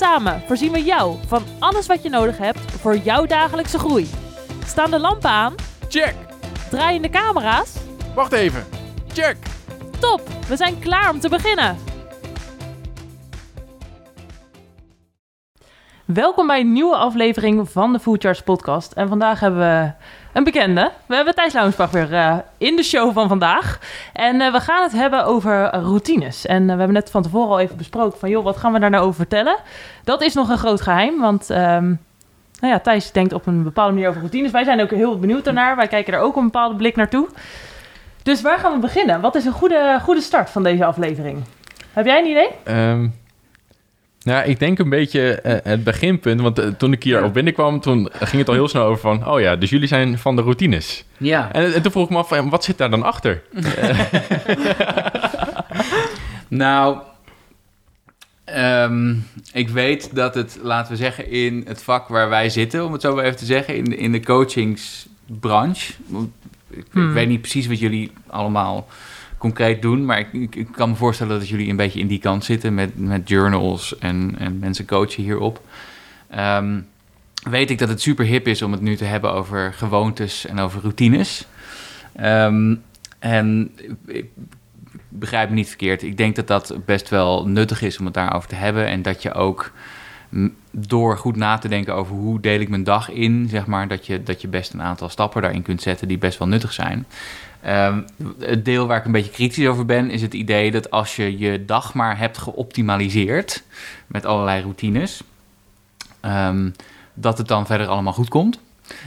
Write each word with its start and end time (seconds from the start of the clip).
Samen 0.00 0.42
voorzien 0.46 0.72
we 0.72 0.82
jou 0.82 1.16
van 1.26 1.42
alles 1.58 1.86
wat 1.86 2.02
je 2.02 2.08
nodig 2.08 2.38
hebt 2.38 2.58
voor 2.58 2.96
jouw 2.96 3.26
dagelijkse 3.26 3.78
groei. 3.78 4.10
Staan 4.66 4.90
de 4.90 4.98
lampen 4.98 5.30
aan? 5.30 5.54
Check! 5.88 6.14
Draaien 6.70 7.02
de 7.02 7.08
camera's? 7.10 7.72
Wacht 8.14 8.32
even. 8.32 8.66
Check! 9.12 9.36
Top, 9.98 10.20
we 10.48 10.56
zijn 10.56 10.78
klaar 10.78 11.10
om 11.10 11.20
te 11.20 11.28
beginnen. 11.28 11.76
Welkom 16.14 16.46
bij 16.46 16.60
een 16.60 16.72
nieuwe 16.72 16.96
aflevering 16.96 17.70
van 17.70 17.92
de 17.92 17.98
Food 17.98 18.22
Charts 18.22 18.42
podcast. 18.42 18.92
En 18.92 19.08
vandaag 19.08 19.40
hebben 19.40 19.60
we 19.60 19.92
een 20.32 20.44
bekende. 20.44 20.90
We 21.06 21.14
hebben 21.14 21.34
Thijs 21.34 21.52
Launsbach 21.52 21.90
weer 21.90 22.12
uh, 22.12 22.36
in 22.58 22.76
de 22.76 22.82
show 22.82 23.12
van 23.12 23.28
vandaag. 23.28 23.78
En 24.12 24.40
uh, 24.40 24.52
we 24.52 24.60
gaan 24.60 24.82
het 24.82 24.92
hebben 24.92 25.24
over 25.24 25.70
routines. 25.70 26.46
En 26.46 26.62
uh, 26.62 26.68
we 26.68 26.76
hebben 26.76 26.92
net 26.92 27.10
van 27.10 27.22
tevoren 27.22 27.50
al 27.50 27.60
even 27.60 27.76
besproken 27.76 28.18
van... 28.18 28.30
joh, 28.30 28.44
wat 28.44 28.56
gaan 28.56 28.72
we 28.72 28.78
daar 28.78 28.90
nou 28.90 29.04
over 29.04 29.14
vertellen? 29.14 29.56
Dat 30.04 30.22
is 30.22 30.34
nog 30.34 30.48
een 30.48 30.58
groot 30.58 30.80
geheim, 30.80 31.20
want... 31.20 31.50
Um, 31.50 32.00
nou 32.60 32.72
ja, 32.72 32.78
Thijs 32.78 33.12
denkt 33.12 33.32
op 33.32 33.46
een 33.46 33.62
bepaalde 33.62 33.92
manier 33.92 34.08
over 34.08 34.20
routines. 34.20 34.50
Wij 34.50 34.64
zijn 34.64 34.80
ook 34.80 34.90
heel 34.90 35.18
benieuwd 35.18 35.44
daarnaar. 35.44 35.76
Wij 35.76 35.88
kijken 35.88 36.12
er 36.12 36.20
ook 36.20 36.36
een 36.36 36.44
bepaalde 36.44 36.74
blik 36.74 36.96
naartoe. 36.96 37.28
Dus 38.22 38.42
waar 38.42 38.58
gaan 38.58 38.72
we 38.72 38.78
beginnen? 38.78 39.20
Wat 39.20 39.34
is 39.34 39.44
een 39.44 39.52
goede, 39.52 39.98
goede 40.02 40.20
start 40.20 40.50
van 40.50 40.62
deze 40.62 40.84
aflevering? 40.84 41.44
Heb 41.92 42.06
jij 42.06 42.18
een 42.18 42.30
idee? 42.30 42.76
Um, 42.76 43.19
nou, 44.22 44.48
ik 44.48 44.58
denk 44.58 44.78
een 44.78 44.88
beetje 44.88 45.40
uh, 45.46 45.52
het 45.62 45.84
beginpunt. 45.84 46.40
Want 46.40 46.58
uh, 46.58 46.66
toen 46.66 46.92
ik 46.92 47.02
hier 47.02 47.24
op 47.24 47.34
binnenkwam, 47.34 47.80
toen 47.80 48.08
ging 48.12 48.38
het 48.38 48.48
al 48.48 48.54
heel 48.54 48.68
snel 48.68 48.82
over 48.82 49.00
van... 49.00 49.28
Oh 49.28 49.40
ja, 49.40 49.56
dus 49.56 49.70
jullie 49.70 49.88
zijn 49.88 50.18
van 50.18 50.36
de 50.36 50.42
routines. 50.42 51.04
Ja. 51.16 51.52
En, 51.52 51.74
en 51.74 51.82
toen 51.82 51.92
vroeg 51.92 52.04
ik 52.04 52.10
me 52.10 52.16
af, 52.16 52.28
wat 52.28 52.64
zit 52.64 52.78
daar 52.78 52.90
dan 52.90 53.02
achter? 53.02 53.42
nou, 56.48 56.98
um, 58.56 59.26
ik 59.52 59.68
weet 59.68 60.14
dat 60.14 60.34
het, 60.34 60.58
laten 60.62 60.92
we 60.92 60.98
zeggen, 60.98 61.30
in 61.30 61.64
het 61.66 61.82
vak 61.82 62.08
waar 62.08 62.28
wij 62.28 62.48
zitten... 62.48 62.84
om 62.84 62.92
het 62.92 63.00
zo 63.00 63.14
maar 63.14 63.24
even 63.24 63.36
te 63.36 63.44
zeggen, 63.44 63.76
in 63.76 63.84
de, 63.84 63.96
in 63.96 64.12
de 64.12 64.20
coachingsbranche... 64.20 65.92
Ik, 66.70 66.84
hmm. 66.90 67.08
ik 67.08 67.14
weet 67.14 67.28
niet 67.28 67.40
precies 67.40 67.66
wat 67.66 67.78
jullie 67.78 68.10
allemaal 68.26 68.88
concreet 69.40 69.82
doen. 69.82 70.04
Maar 70.04 70.18
ik, 70.18 70.54
ik, 70.54 70.68
kan 70.72 70.88
me 70.88 70.94
voorstellen 70.94 71.38
dat 71.38 71.48
jullie 71.48 71.70
een 71.70 71.76
beetje 71.76 72.00
in 72.00 72.06
die 72.06 72.18
kant 72.18 72.44
zitten 72.44 72.74
met, 72.74 72.98
met 72.98 73.28
journals 73.28 73.98
en, 73.98 74.34
en 74.38 74.58
mensen 74.58 74.86
coachen 74.86 75.22
hierop. 75.22 75.60
Um, 76.38 76.86
weet 77.50 77.70
ik 77.70 77.78
dat 77.78 77.88
het 77.88 78.00
super 78.00 78.24
hip 78.24 78.46
is 78.46 78.62
om 78.62 78.72
het 78.72 78.80
nu 78.80 78.96
te 78.96 79.04
hebben 79.04 79.32
over 79.32 79.72
gewoontes 79.72 80.46
en 80.46 80.58
over 80.58 80.80
routines. 80.80 81.46
Um, 82.20 82.82
en 83.18 83.70
ik 84.06 84.26
begrijp 85.08 85.48
me 85.48 85.54
niet 85.54 85.68
verkeerd. 85.68 86.02
Ik 86.02 86.16
denk 86.16 86.36
dat 86.36 86.46
dat 86.46 86.76
best 86.84 87.08
wel 87.08 87.46
nuttig 87.46 87.82
is 87.82 87.98
om 87.98 88.04
het 88.04 88.14
daarover 88.14 88.48
te 88.48 88.54
hebben. 88.54 88.86
En 88.86 89.02
dat 89.02 89.22
je 89.22 89.32
ook 89.32 89.72
door 90.70 91.18
goed 91.18 91.36
na 91.36 91.58
te 91.58 91.68
denken 91.68 91.94
over 91.94 92.14
hoe 92.14 92.40
deel 92.40 92.60
ik 92.60 92.68
mijn 92.68 92.84
dag 92.84 93.10
in, 93.10 93.46
zeg 93.48 93.66
maar, 93.66 93.88
dat 93.88 94.06
je, 94.06 94.22
dat 94.22 94.40
je 94.40 94.48
best 94.48 94.72
een 94.72 94.82
aantal 94.82 95.08
stappen 95.08 95.42
daarin 95.42 95.62
kunt 95.62 95.82
zetten 95.82 96.08
die 96.08 96.18
best 96.18 96.38
wel 96.38 96.48
nuttig 96.48 96.72
zijn. 96.72 97.06
Um, 97.66 98.04
het 98.38 98.64
deel 98.64 98.86
waar 98.86 98.98
ik 98.98 99.04
een 99.04 99.12
beetje 99.12 99.30
kritisch 99.30 99.66
over 99.66 99.86
ben, 99.86 100.10
is 100.10 100.22
het 100.22 100.34
idee 100.34 100.70
dat 100.70 100.90
als 100.90 101.16
je 101.16 101.38
je 101.38 101.64
dag 101.64 101.94
maar 101.94 102.18
hebt 102.18 102.38
geoptimaliseerd 102.38 103.62
met 104.06 104.26
allerlei 104.26 104.62
routines, 104.62 105.22
um, 106.22 106.74
dat 107.14 107.38
het 107.38 107.48
dan 107.48 107.66
verder 107.66 107.86
allemaal 107.86 108.12
goed 108.12 108.28
komt. 108.28 108.60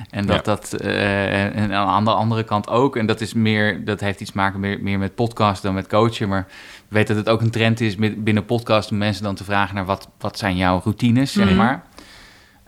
En 0.09 0.25
dat 0.25 0.35
ja. 0.35 0.41
dat, 0.41 0.75
uh, 0.81 1.55
en 1.55 1.73
aan 1.73 2.05
de 2.05 2.13
andere 2.13 2.43
kant 2.43 2.69
ook, 2.69 2.95
en 2.95 3.05
dat 3.05 3.21
is 3.21 3.33
meer, 3.33 3.85
dat 3.85 3.99
heeft 3.99 4.21
iets 4.21 4.31
te 4.31 4.37
maken 4.37 4.59
meer, 4.59 4.79
meer 4.81 4.99
met 4.99 5.15
podcast 5.15 5.61
dan 5.61 5.73
met 5.73 5.87
coachen, 5.87 6.29
maar 6.29 6.45
ik 6.75 6.83
weet 6.87 7.07
dat 7.07 7.17
het 7.17 7.29
ook 7.29 7.41
een 7.41 7.51
trend 7.51 7.81
is 7.81 7.95
binnen 8.17 8.45
podcast 8.45 8.91
om 8.91 8.97
mensen 8.97 9.23
dan 9.23 9.35
te 9.35 9.43
vragen 9.43 9.75
naar 9.75 9.85
wat, 9.85 10.09
wat 10.17 10.37
zijn 10.37 10.55
jouw 10.55 10.81
routines, 10.83 11.31
zeg 11.31 11.49
mm 11.49 11.57
-hmm. 11.57 11.79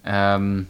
maar. 0.03 0.33
Um, 0.33 0.69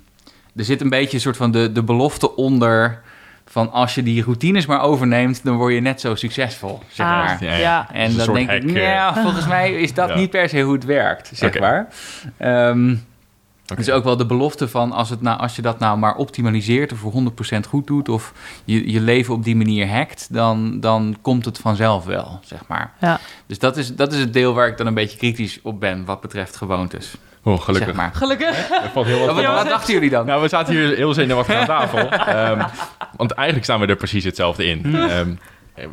er 0.55 0.65
zit 0.65 0.81
een 0.81 0.89
beetje 0.89 1.15
een 1.15 1.21
soort 1.21 1.37
van 1.37 1.51
de, 1.51 1.71
de 1.71 1.83
belofte 1.83 2.35
onder 2.35 3.01
van 3.45 3.71
als 3.71 3.95
je 3.95 4.03
die 4.03 4.23
routines 4.23 4.65
maar 4.65 4.81
overneemt, 4.81 5.43
dan 5.43 5.57
word 5.57 5.73
je 5.73 5.79
net 5.79 6.01
zo 6.01 6.15
succesvol, 6.15 6.79
zeg 6.87 7.05
ah, 7.05 7.11
maar. 7.11 7.43
Ja, 7.43 7.55
ja. 7.55 7.91
En 7.91 8.15
dan 8.15 8.33
denk 8.33 8.51
ik, 8.51 8.69
ja, 8.69 9.13
volgens 9.13 9.47
mij 9.47 9.73
is 9.73 9.93
dat 9.93 10.09
ja. 10.09 10.15
niet 10.15 10.29
per 10.29 10.49
se 10.49 10.61
hoe 10.61 10.73
het 10.73 10.85
werkt, 10.85 11.31
zeg 11.33 11.55
okay. 11.55 11.87
maar. 12.39 12.67
Um, 12.69 13.03
Okay. 13.65 13.77
Dus 13.77 13.89
ook 13.89 14.03
wel 14.03 14.17
de 14.17 14.25
belofte 14.25 14.67
van 14.67 14.91
als, 14.91 15.09
het 15.09 15.21
nou, 15.21 15.39
als 15.39 15.55
je 15.55 15.61
dat 15.61 15.79
nou 15.79 15.97
maar 15.97 16.15
optimaliseert 16.15 16.91
of 16.91 16.97
voor 16.97 17.13
100% 17.55 17.59
goed 17.67 17.87
doet 17.87 18.09
of 18.09 18.33
je, 18.65 18.91
je 18.91 19.01
leven 19.01 19.33
op 19.33 19.43
die 19.43 19.55
manier 19.55 19.89
hackt, 19.89 20.33
dan, 20.33 20.79
dan 20.79 21.17
komt 21.21 21.45
het 21.45 21.57
vanzelf 21.57 22.05
wel, 22.05 22.39
zeg 22.43 22.67
maar. 22.67 22.93
Ja. 22.99 23.19
Dus 23.45 23.59
dat 23.59 23.77
is, 23.77 23.95
dat 23.95 24.13
is 24.13 24.19
het 24.19 24.33
deel 24.33 24.53
waar 24.53 24.67
ik 24.67 24.77
dan 24.77 24.87
een 24.87 24.93
beetje 24.93 25.17
kritisch 25.17 25.59
op 25.61 25.79
ben 25.79 26.05
wat 26.05 26.21
betreft 26.21 26.55
gewoontes. 26.55 27.15
Oh, 27.45 27.61
gelukkig. 27.61 27.87
Zeg 27.87 27.97
maar. 27.97 28.11
Gelukkig. 28.13 28.69
Ja, 28.69 28.89
valt 28.93 29.05
heel 29.05 29.19
wat, 29.19 29.35
wat, 29.35 29.45
wat, 29.45 29.67
dachten 29.67 29.93
jullie 29.93 30.09
dan? 30.09 30.25
Nou, 30.25 30.41
we 30.41 30.47
zaten 30.47 30.73
hier 30.73 30.95
heel 30.95 31.13
zenuwachtig 31.13 31.55
aan 31.55 31.65
tafel. 31.77 31.99
um, 32.51 32.65
want 33.17 33.31
eigenlijk 33.31 33.65
staan 33.65 33.79
we 33.79 33.85
er 33.85 33.95
precies 33.95 34.23
hetzelfde 34.23 34.65
in. 34.65 34.95
Um, 34.95 35.39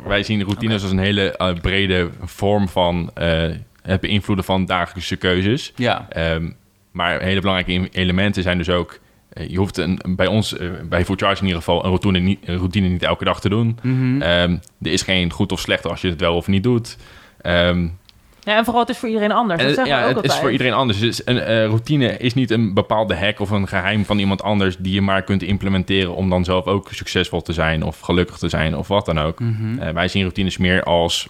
wij 0.05 0.23
zien 0.23 0.43
routines 0.43 0.75
okay. 0.75 0.83
als 0.83 0.91
een 0.91 1.05
hele 1.05 1.35
uh, 1.37 1.61
brede 1.61 2.09
vorm 2.23 2.69
van 2.69 3.11
uh, 3.17 3.43
het 3.81 4.01
beïnvloeden 4.01 4.45
van 4.45 4.65
dagelijkse 4.65 5.15
keuzes. 5.15 5.71
Ja. 5.75 6.07
Um, 6.33 6.55
maar 6.91 7.21
hele 7.21 7.39
belangrijke 7.39 7.89
elementen 7.89 8.43
zijn 8.43 8.57
dus 8.57 8.69
ook... 8.69 8.99
Uh, 9.33 9.49
je 9.49 9.57
hoeft 9.57 9.77
een, 9.77 9.99
bij 10.05 10.27
ons, 10.27 10.53
uh, 10.53 10.71
bij 10.83 11.05
Food 11.05 11.21
Charge 11.21 11.41
in 11.41 11.47
ieder 11.47 11.61
geval... 11.61 11.83
een 11.83 11.89
routine 11.89 12.19
niet, 12.19 12.39
een 12.45 12.57
routine 12.57 12.87
niet 12.87 13.03
elke 13.03 13.23
dag 13.23 13.41
te 13.41 13.49
doen. 13.49 13.77
Mm 13.81 13.99
-hmm. 13.99 14.21
um, 14.21 14.59
er 14.81 14.91
is 14.91 15.01
geen 15.01 15.31
goed 15.31 15.51
of 15.51 15.59
slecht 15.59 15.85
als 15.85 16.01
je 16.01 16.09
het 16.09 16.19
wel 16.19 16.35
of 16.35 16.47
niet 16.47 16.63
doet. 16.63 16.97
Um, 17.41 17.97
ja, 18.43 18.57
en 18.57 18.63
vooral 18.63 18.81
het 18.81 18.89
is 18.89 18.97
voor 18.97 19.09
iedereen 19.09 19.31
anders. 19.31 19.63
Dat 19.63 19.77
en, 19.77 19.85
ja, 19.85 19.97
we 19.97 20.01
ook 20.01 20.07
het 20.07 20.15
altijd. 20.15 20.33
is 20.33 20.39
voor 20.39 20.51
iedereen 20.51 20.73
anders. 20.73 20.99
Dus 20.99 21.21
een 21.25 21.35
uh, 21.35 21.65
routine 21.65 22.17
is 22.17 22.33
niet 22.33 22.51
een 22.51 22.73
bepaalde 22.73 23.15
hack 23.15 23.39
of 23.39 23.49
een 23.49 23.67
geheim 23.67 24.05
van 24.05 24.19
iemand 24.19 24.43
anders... 24.43 24.77
die 24.77 24.93
je 24.93 25.01
maar 25.01 25.21
kunt 25.21 25.43
implementeren 25.43 26.15
om 26.15 26.29
dan 26.29 26.43
zelf 26.43 26.65
ook 26.65 26.87
succesvol 26.91 27.41
te 27.41 27.53
zijn... 27.53 27.83
of 27.83 27.99
gelukkig 27.99 28.37
te 28.37 28.49
zijn 28.49 28.77
of 28.77 28.87
wat 28.87 29.05
dan 29.05 29.19
ook. 29.19 29.39
Mm 29.39 29.55
-hmm. 29.59 29.93
wij 29.93 30.07
zien 30.07 30.21
routines 30.21 30.57
meer 30.57 30.83
als, 30.83 31.29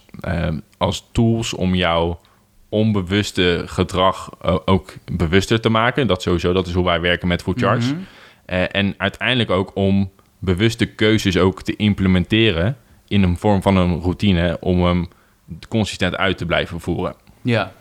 als 0.78 1.08
tools 1.12 1.54
om 1.54 1.74
jou 1.74 2.16
onbewuste 2.74 3.62
gedrag 3.66 4.30
uh, 4.44 4.56
ook 4.64 4.94
bewuster 5.12 5.60
te 5.60 5.68
maken. 5.68 6.06
Dat 6.06 6.22
sowieso, 6.22 6.52
dat 6.52 6.66
is 6.66 6.72
hoe 6.72 6.84
wij 6.84 7.00
werken 7.00 7.28
met 7.28 7.42
Food 7.42 7.60
Charts. 7.60 7.86
Mhm. 7.86 7.94
Mm 7.94 8.04
-hmm. 8.46 8.56
uh, 8.56 8.64
en 8.70 8.94
uiteindelijk 8.98 9.50
ook 9.50 9.70
om 9.74 10.10
bewuste 10.38 10.86
keuzes 10.86 11.36
ook 11.36 11.62
te 11.62 11.76
implementeren 11.76 12.76
in 13.08 13.22
een 13.22 13.36
vorm 13.36 13.62
van 13.62 13.76
een 13.76 14.00
routine 14.00 14.56
om 14.60 14.84
hem 14.84 15.08
consistent 15.68 16.16
uit 16.16 16.38
te 16.38 16.46
blijven 16.46 16.80
voeren. 16.80 17.14
Ja. 17.42 17.72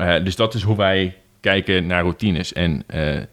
Uh, 0.00 0.24
dus 0.24 0.36
dat 0.36 0.54
is 0.54 0.62
hoe 0.62 0.76
wij 0.76 1.16
kijken 1.40 1.86
naar 1.86 2.02
routines. 2.02 2.52
En 2.52 2.84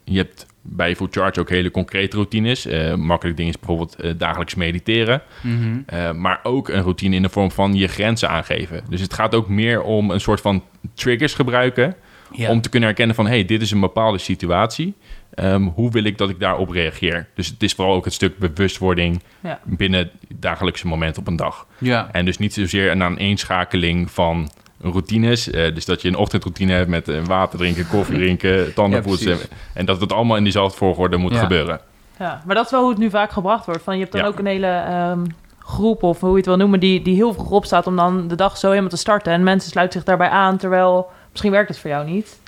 je 0.04 0.18
hebt 0.18 0.46
bij 0.62 0.96
Food 0.96 1.14
Charge 1.14 1.40
ook 1.40 1.50
hele 1.50 1.72
concrete 1.72 2.16
routines. 2.16 2.66
Uh, 2.66 2.96
makkelijk 2.96 3.38
ding 3.38 3.50
is 3.50 3.60
bijvoorbeeld 3.60 4.20
dagelijks 4.20 4.56
mediteren. 4.56 5.22
Mm 5.42 5.62
-hmm. 5.62 5.86
uh, 5.94 6.12
maar 6.12 6.40
ook 6.44 6.70
een 6.70 6.82
routine 6.82 7.16
in 7.16 7.22
de 7.22 7.30
vorm 7.30 7.52
van 7.52 7.74
je 7.74 7.88
grenzen 7.88 8.30
aangeven. 8.30 8.84
Dus 8.90 9.02
het 9.02 9.14
gaat 9.14 9.36
ook 9.36 9.48
meer 9.48 9.82
om 9.82 10.12
een 10.12 10.22
soort 10.22 10.42
van 10.42 10.64
triggers 10.94 11.34
gebruiken... 11.34 11.96
Ja. 12.34 12.50
om 12.50 12.62
te 12.62 12.70
kunnen 12.70 12.90
herkennen 12.90 13.16
van... 13.16 13.28
hey, 13.28 13.46
dit 13.46 13.62
is 13.62 13.72
een 13.72 13.80
bepaalde 13.80 14.18
situatie. 14.18 14.94
Um, 15.36 15.68
hoe 15.76 15.92
wil 15.92 16.04
ik 16.04 16.18
dat 16.18 16.30
ik 16.30 16.40
daarop 16.40 16.70
reageer? 16.70 17.28
Dus 17.36 17.48
het 17.48 17.64
is 17.64 17.74
vooral 17.74 17.96
ook 17.96 18.06
het 18.06 18.14
stuk 18.14 18.38
bewustwording... 18.38 19.22
Ja. 19.40 19.60
binnen 19.64 20.00
het 20.00 20.12
dagelijkse 20.30 20.88
moment 20.88 21.18
op 21.18 21.28
een 21.28 21.36
dag. 21.36 21.68
Ja. 21.78 22.10
En 22.12 22.26
dus 22.26 22.38
niet 22.38 22.54
zozeer 22.54 22.92
een 22.92 23.04
aaneenschakeling 23.04 24.12
van 24.12 24.50
routines. 24.82 25.48
Uh, 25.48 25.54
dus 25.74 25.86
dat 25.86 26.02
je 26.02 26.08
een 26.08 26.16
ochtendroutine 26.16 26.74
hebt 26.74 26.90
met 26.90 27.10
uh, 27.10 27.24
water 27.24 27.60
drinken, 27.60 27.88
koffie 27.88 28.16
drinken, 28.24 28.74
tanden 28.74 29.02
poetsen. 29.02 29.38
en 29.74 29.86
dat 29.86 30.02
het 30.02 30.12
allemaal 30.14 30.38
in 30.38 30.44
diezelfde 30.44 30.78
volgorde 30.78 31.18
moet 31.18 31.34
ja. 31.34 31.40
gebeuren. 31.40 31.80
Ja, 32.20 32.42
maar 32.46 32.56
dat 32.56 32.66
is 32.66 32.72
wel 32.72 32.82
hoe 32.82 32.90
het 32.90 33.00
nu 33.00 33.10
vaak 33.10 33.32
gebracht 33.32 33.66
wordt. 33.66 33.84
Van, 33.84 33.94
je 33.94 34.00
hebt 34.00 34.12
dan 34.12 34.22
Ja. 34.22 34.28
ook 34.28 34.40
een 34.40 34.46
hele 34.46 34.84
um, 35.12 35.24
groep, 35.60 36.04
of 36.04 36.20
hoe 36.20 36.30
je 36.30 36.36
het 36.36 36.46
wil 36.46 36.58
noemen, 36.58 36.80
die, 36.80 37.02
die 37.02 37.16
heel 37.16 37.34
vroeg 37.34 37.52
opstaat 37.52 37.88
om 37.88 37.96
dan 37.96 38.28
de 38.28 38.36
dag 38.36 38.58
zo 38.58 38.70
helemaal 38.70 38.90
te 38.90 38.98
starten. 38.98 39.34
En 39.34 39.44
mensen 39.44 39.72
sluiten 39.72 40.00
zich 40.00 40.08
daarbij 40.08 40.30
aan, 40.30 40.58
terwijl 40.58 41.10
misschien 41.32 41.52
werkt 41.52 41.70
het 41.70 41.80
voor 41.80 41.90
jou 41.90 42.10
niet. 42.10 42.40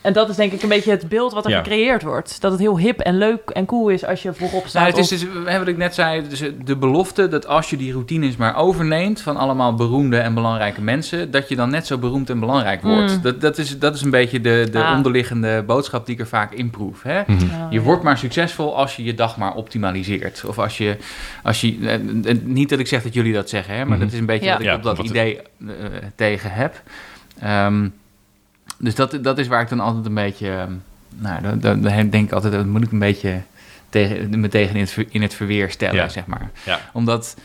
En 0.00 0.12
dat 0.12 0.28
is 0.28 0.36
denk 0.36 0.52
ik 0.52 0.62
een 0.62 0.68
beetje 0.68 0.90
het 0.90 1.08
beeld 1.08 1.32
wat 1.32 1.44
er 1.44 1.50
Ja. 1.50 1.56
gecreëerd 1.58 2.02
wordt. 2.02 2.40
Dat 2.40 2.50
het 2.50 2.60
heel 2.60 2.78
hip 2.78 3.00
en 3.00 3.18
leuk 3.18 3.50
en 3.50 3.66
cool 3.66 3.88
is 3.88 4.04
als 4.04 4.22
je 4.22 4.32
voorop 4.34 4.66
staat. 4.66 4.82
Nou, 4.82 4.94
het 4.96 5.10
is 5.12 5.20
dus, 5.20 5.26
wat 5.58 5.68
ik 5.68 5.76
net 5.76 5.94
zei, 5.94 6.28
dus 6.28 6.42
de 6.64 6.76
belofte 6.76 7.28
dat 7.28 7.46
als 7.46 7.70
je 7.70 7.76
die 7.76 7.92
routines 7.92 8.36
maar 8.36 8.56
overneemt 8.56 9.20
van 9.20 9.36
allemaal 9.36 9.74
beroemde 9.74 10.18
en 10.18 10.34
belangrijke 10.34 10.80
mensen, 10.82 11.30
dat 11.30 11.48
je 11.48 11.56
dan 11.56 11.70
net 11.70 11.86
zo 11.86 11.98
beroemd 11.98 12.30
en 12.30 12.40
belangrijk 12.40 12.82
wordt. 12.82 13.16
Mm. 13.16 13.22
Dat, 13.22 13.40
dat, 13.40 13.58
is, 13.58 13.78
dat 13.78 13.94
is 13.94 14.02
een 14.02 14.10
beetje 14.10 14.40
de, 14.40 14.68
de 14.72 14.82
Ah. 14.82 14.96
onderliggende 14.96 15.62
boodschap 15.66 16.06
die 16.06 16.14
ik 16.14 16.20
er 16.20 16.26
vaak 16.26 16.52
in 16.52 16.70
proef. 16.70 17.02
Hè? 17.02 17.20
Mhm. 17.26 17.46
Ja, 17.46 17.66
Je 17.70 17.76
ja. 17.78 17.84
wordt 17.84 18.02
maar 18.02 18.18
succesvol 18.18 18.76
als 18.76 18.96
je 18.96 19.04
je 19.04 19.14
dag 19.14 19.36
maar 19.36 19.54
optimaliseert. 19.54 20.44
Of 20.46 20.58
als 20.58 20.78
je, 20.78 20.96
als 21.42 21.60
je 21.60 21.76
eh, 21.80 21.94
eh, 22.30 22.38
niet 22.42 22.68
dat 22.68 22.78
ik 22.78 22.86
zeg 22.86 23.02
dat 23.02 23.14
jullie 23.14 23.32
dat 23.32 23.48
zeggen, 23.48 23.74
hè, 23.74 23.80
maar 23.84 23.96
Mhm. 23.96 24.04
dat 24.04 24.12
is 24.12 24.18
een 24.18 24.26
beetje 24.26 24.44
Ja. 24.46 24.52
wat 24.52 24.60
ik 24.60 24.66
Ja, 24.66 24.74
op 24.76 24.82
dat 24.82 24.98
idee 24.98 25.36
eh, 25.38 25.66
tegen 26.14 26.50
heb. 26.52 26.82
Ehm, 27.40 27.88
dus 28.80 28.94
dat, 28.94 29.18
dat 29.22 29.38
is 29.38 29.46
waar 29.46 29.62
ik 29.62 29.68
dan 29.68 29.80
altijd 29.80 30.06
een 30.06 30.14
beetje, 30.14 30.50
ehm, 30.50 30.72
nou, 31.18 31.42
dan, 31.42 31.60
dan, 31.60 31.80
dan 31.82 32.10
denk 32.10 32.26
ik 32.26 32.32
altijd, 32.32 32.52
dat 32.52 32.66
moet 32.66 32.82
ik 32.82 32.92
een 32.92 32.98
beetje 32.98 33.40
tegen, 33.88 34.40
me 34.40 34.48
tegen 34.48 34.74
in 34.76 34.80
het, 34.80 34.96
in 35.08 35.22
het 35.22 35.34
verweer 35.34 35.70
stellen, 35.70 35.94
Ja. 35.94 36.08
zeg 36.08 36.26
maar. 36.26 36.50
Ja. 36.64 36.80
Omdat 36.92 37.36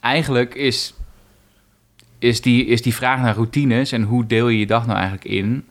eigenlijk 0.00 0.54
is, 0.54 0.94
is, 2.18 2.40
die, 2.40 2.66
is 2.66 2.82
die 2.82 2.94
vraag 2.94 3.20
naar 3.20 3.34
routines 3.34 3.92
en 3.92 4.02
hoe 4.02 4.26
deel 4.26 4.48
je 4.48 4.58
je 4.58 4.66
dag 4.66 4.86
nou 4.86 4.98
eigenlijk 4.98 5.24
in, 5.28 5.64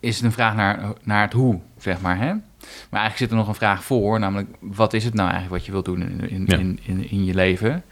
is 0.00 0.16
het 0.16 0.24
een 0.24 0.32
vraag 0.32 0.54
naar, 0.54 0.80
naar 1.02 1.22
het 1.22 1.32
hoe, 1.32 1.58
zeg 1.78 2.00
maar. 2.00 2.16
Hè? 2.16 2.32
Maar 2.90 3.00
eigenlijk 3.00 3.16
zit 3.18 3.30
er 3.30 3.36
nog 3.36 3.48
een 3.48 3.54
vraag 3.54 3.84
voor, 3.84 4.18
namelijk 4.18 4.48
wat 4.60 4.92
is 4.92 5.04
het 5.04 5.14
nou 5.14 5.30
eigenlijk 5.30 5.56
wat 5.56 5.66
je 5.66 5.72
wilt 5.72 5.84
doen 5.84 6.02
in, 6.02 6.30
in, 6.30 6.44
Ja. 6.46 6.56
in, 6.56 6.78
in, 6.82 7.10
in 7.10 7.24
je 7.24 7.34
leven? 7.34 7.82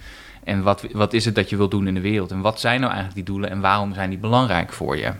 En 0.44 0.62
wat, 0.62 0.84
wat 0.92 1.12
is 1.12 1.24
het 1.24 1.34
dat 1.34 1.50
je 1.50 1.56
wilt 1.56 1.70
doen 1.70 1.86
in 1.86 1.94
de 1.94 2.00
wereld? 2.00 2.30
En 2.30 2.40
wat 2.40 2.60
zijn 2.60 2.80
nou 2.80 2.92
eigenlijk 2.92 3.26
die 3.26 3.34
doelen 3.34 3.50
en 3.50 3.60
waarom 3.60 3.94
zijn 3.94 4.10
die 4.10 4.18
belangrijk 4.18 4.72
voor 4.72 4.96
je? 4.96 5.12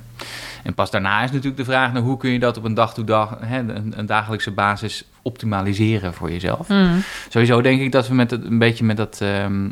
En 0.65 0.75
pas 0.75 0.91
daarna 0.91 1.23
is 1.23 1.29
natuurlijk 1.31 1.57
de 1.57 1.65
vraag, 1.65 1.93
nou, 1.93 2.05
hoe 2.05 2.17
kun 2.17 2.31
je 2.31 2.39
dat 2.39 2.57
op 2.57 2.65
een 2.65 2.75
dag 2.75 2.95
to 2.95 3.05
dag, 3.05 3.37
hè, 3.41 3.59
een, 3.59 3.93
een 3.99 4.07
dagelijkse 4.07 4.51
basis 4.51 5.05
optimaliseren 5.23 6.15
voor 6.15 6.31
jezelf? 6.31 6.69
Mm. 6.69 7.03
Sowieso 7.29 7.61
denk 7.61 7.81
ik 7.81 7.93
dat 7.93 8.09
we 8.09 8.15
met 8.15 8.31
het, 8.31 8.45
een 8.45 8.59
beetje 8.59 8.85
met 8.85 8.97
dat, 8.97 9.19
ehm, 9.23 9.69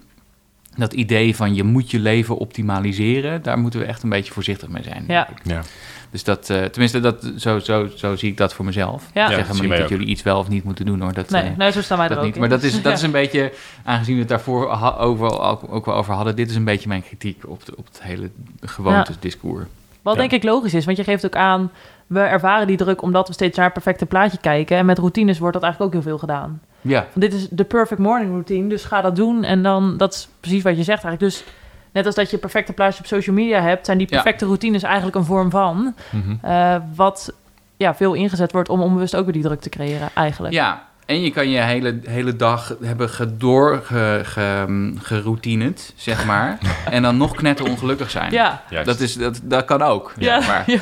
dat 0.76 0.92
idee 0.92 1.36
van 1.36 1.54
je 1.54 1.64
moet 1.64 1.90
je 1.90 1.98
leven 1.98 2.36
optimaliseren, 2.38 3.42
daar 3.42 3.58
moeten 3.58 3.80
we 3.80 3.86
echt 3.86 4.02
een 4.02 4.08
beetje 4.08 4.32
voorzichtig 4.32 4.68
mee 4.68 4.82
zijn. 4.82 5.04
Ja. 5.08 5.28
Ja. 5.44 5.62
Dus 6.10 6.24
dat, 6.24 6.50
eh, 6.50 6.64
tenminste, 6.64 7.00
dat, 7.00 7.32
zo, 7.36 7.58
zo, 7.58 7.88
zo 7.96 8.16
zie 8.16 8.30
ik 8.30 8.36
dat 8.36 8.54
voor 8.54 8.64
mezelf. 8.64 9.02
Ja. 9.02 9.06
Ik 9.08 9.14
Ja, 9.14 9.20
zeg 9.28 9.28
dat 9.28 9.36
helemaal 9.38 9.54
zien 9.56 9.64
niet 9.68 9.72
dat 9.72 9.82
ook. 9.82 9.88
jullie 9.88 10.06
iets 10.06 10.22
wel 10.22 10.38
of 10.38 10.48
niet 10.48 10.64
moeten 10.64 10.86
doen 10.86 11.00
hoor. 11.00 11.12
Dat, 11.12 11.30
Nee, 11.30 11.42
eh, 11.42 11.56
nee, 11.56 11.72
zo 11.72 11.82
staan 11.82 11.98
wij 11.98 12.08
dat 12.08 12.16
er 12.16 12.22
ook 12.22 12.26
niet. 12.28 12.34
in. 12.34 12.40
Maar 12.40 12.50
dat 12.50 12.62
is, 12.62 12.72
dat 12.72 12.82
Ja. 12.84 12.92
is 12.92 13.02
een 13.02 13.10
beetje, 13.10 13.52
aangezien 13.84 14.14
we 14.14 14.20
het 14.20 14.28
daarvoor 14.28 14.68
over, 14.98 15.40
ook, 15.40 15.72
ook 15.72 15.86
wel 15.86 15.94
over 15.94 16.14
hadden, 16.14 16.36
dit 16.36 16.50
is 16.50 16.56
een 16.56 16.64
beetje 16.64 16.88
mijn 16.88 17.02
kritiek 17.02 17.42
op, 17.48 17.64
de, 17.66 17.76
op 17.76 17.86
het 17.86 18.02
hele 18.02 18.30
gewoontesdiscours. 18.60 19.64
Wat 20.02 20.14
Ja. 20.14 20.20
denk 20.20 20.32
ik 20.32 20.42
logisch 20.42 20.74
is, 20.74 20.84
want 20.84 20.96
je 20.96 21.04
geeft 21.04 21.24
ook 21.26 21.36
aan... 21.36 21.70
we 22.06 22.20
ervaren 22.20 22.66
die 22.66 22.76
druk 22.76 23.02
omdat 23.02 23.26
we 23.28 23.32
steeds 23.34 23.56
naar 23.56 23.64
het 23.64 23.74
perfecte 23.74 24.06
plaatje 24.06 24.38
kijken... 24.40 24.76
en 24.76 24.86
met 24.86 24.98
routines 24.98 25.38
wordt 25.38 25.54
dat 25.54 25.62
eigenlijk 25.62 25.94
ook 25.94 26.00
heel 26.02 26.10
veel 26.10 26.18
gedaan. 26.18 26.60
Ja, 26.80 27.06
Van, 27.10 27.20
dit 27.20 27.32
is 27.34 27.48
de 27.48 27.64
perfect 27.64 28.00
morning 28.00 28.30
routine, 28.30 28.68
dus 28.68 28.84
ga 28.84 29.00
dat 29.00 29.16
doen. 29.16 29.44
En 29.44 29.62
dan, 29.62 29.96
dat 29.96 30.12
is 30.14 30.28
precies 30.40 30.62
wat 30.62 30.76
je 30.76 30.82
zegt 30.82 31.04
eigenlijk. 31.04 31.32
Dus 31.32 31.44
net 31.92 32.06
als 32.06 32.14
dat 32.14 32.30
je 32.30 32.38
perfecte 32.38 32.72
plaatjes 32.72 33.00
op 33.00 33.06
social 33.06 33.36
media 33.36 33.60
hebt... 33.60 33.86
zijn 33.86 33.98
die 33.98 34.06
Ja. 34.10 34.14
perfecte 34.14 34.44
routines 34.44 34.82
eigenlijk 34.82 35.16
een 35.16 35.24
vorm 35.24 35.50
van... 35.50 35.94
Mhm. 36.10 36.36
eh, 36.42 36.76
wat 36.94 37.32
ja, 37.76 37.94
veel 37.94 38.14
ingezet 38.14 38.52
wordt 38.52 38.68
om 38.68 38.80
onbewust 38.82 39.16
ook 39.16 39.24
weer 39.24 39.32
die 39.32 39.42
druk 39.42 39.60
te 39.60 39.68
creëren 39.68 40.08
eigenlijk. 40.14 40.54
ja. 40.54 40.86
En 41.08 41.20
je 41.20 41.30
kan 41.30 41.50
je 41.50 41.60
hele, 41.60 42.00
hele 42.08 42.36
dag 42.36 42.76
hebben 42.82 43.08
gedoor 43.08 43.80
ge, 43.84 44.20
ge, 44.24 44.92
geroutined, 45.02 45.92
zeg 45.96 46.24
maar. 46.26 46.58
en 46.90 47.02
dan 47.02 47.16
nog 47.16 47.34
knetter 47.34 47.66
ongelukkig 47.66 48.10
zijn. 48.10 48.32
Ja, 48.32 48.62
Juist. 48.70 48.86
Dat, 48.86 49.00
is, 49.00 49.14
dat, 49.14 49.40
dat 49.44 49.64
kan 49.64 49.82
ook. 49.82 50.12
ja, 50.18 50.40
zeg 50.42 50.48
maar. 50.48 50.64
ja. 50.70 50.80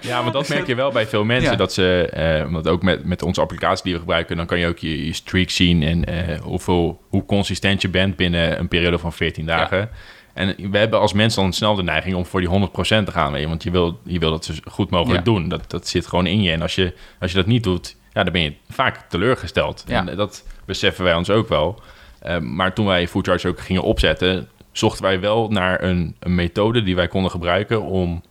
Ja, 0.00 0.22
maar 0.22 0.32
dat 0.32 0.48
merk 0.48 0.66
je 0.66 0.74
wel 0.74 0.90
bij 0.90 1.06
veel 1.06 1.24
mensen. 1.24 1.50
Ja. 1.50 1.56
Dat 1.56 1.72
ze, 1.72 2.08
eh, 2.12 2.46
omdat 2.46 2.68
ook 2.68 2.82
met, 2.82 3.04
met 3.04 3.22
onze 3.22 3.40
applicatie 3.40 3.84
die 3.84 3.92
we 3.92 3.98
gebruiken, 3.98 4.36
dan 4.36 4.46
kan 4.46 4.58
je 4.58 4.66
ook 4.66 4.78
je, 4.78 5.06
je 5.06 5.12
streak 5.12 5.50
zien 5.50 5.82
en 5.82 6.04
eh, 6.04 6.40
hoeveel, 6.40 7.00
hoe 7.08 7.24
consistent 7.24 7.82
je 7.82 7.88
bent 7.88 8.16
binnen 8.16 8.58
een 8.58 8.68
periode 8.68 8.98
van 8.98 9.12
14 9.12 9.46
dagen. 9.46 9.90
En 10.34 10.54
we 10.70 10.78
hebben 10.78 11.00
als 11.00 11.12
mensen 11.12 11.42
dan 11.42 11.52
snel 11.52 11.74
de 11.74 11.82
neiging 11.82 12.14
om 12.14 12.26
voor 12.26 12.40
die 12.40 12.48
100% 12.48 12.72
te 12.82 13.10
gaan. 13.12 13.32
Weet 13.32 13.42
je, 13.42 13.48
want 13.48 13.62
je 13.62 13.70
wil, 13.70 14.00
je 14.04 14.18
wil 14.18 14.30
dat 14.30 14.44
zo 14.44 14.52
goed 14.64 14.90
mogelijk 14.90 15.18
Ja. 15.26 15.32
doen. 15.32 15.48
Dat, 15.48 15.70
dat 15.70 15.88
zit 15.88 16.06
gewoon 16.06 16.26
in 16.26 16.42
je. 16.42 16.52
En 16.52 16.62
als 16.62 16.74
je, 16.74 16.94
als 17.20 17.30
je 17.30 17.36
dat 17.36 17.46
niet 17.46 17.62
doet, 17.62 17.96
ja, 18.18 18.24
dan 18.24 18.32
ben 18.32 18.42
je 18.42 18.52
vaak 18.68 19.08
teleurgesteld. 19.08 19.84
Ja. 19.86 20.06
En 20.06 20.16
dat 20.16 20.44
beseffen 20.64 21.04
wij 21.04 21.14
ons 21.14 21.30
ook 21.30 21.48
wel. 21.48 21.82
Eh, 22.18 22.38
maar 22.38 22.74
toen 22.74 22.86
wij 22.86 23.08
Food 23.08 23.26
Charge 23.26 23.48
ook 23.48 23.60
gingen 23.60 23.82
opzetten, 23.82 24.48
zochten 24.72 25.02
wij 25.02 25.20
wel 25.20 25.48
naar 25.48 25.82
een, 25.82 26.16
een 26.18 26.34
methode 26.34 26.82
die 26.82 26.94
wij 26.94 27.08
konden 27.08 27.30
gebruiken 27.30 27.82
om 27.82 28.22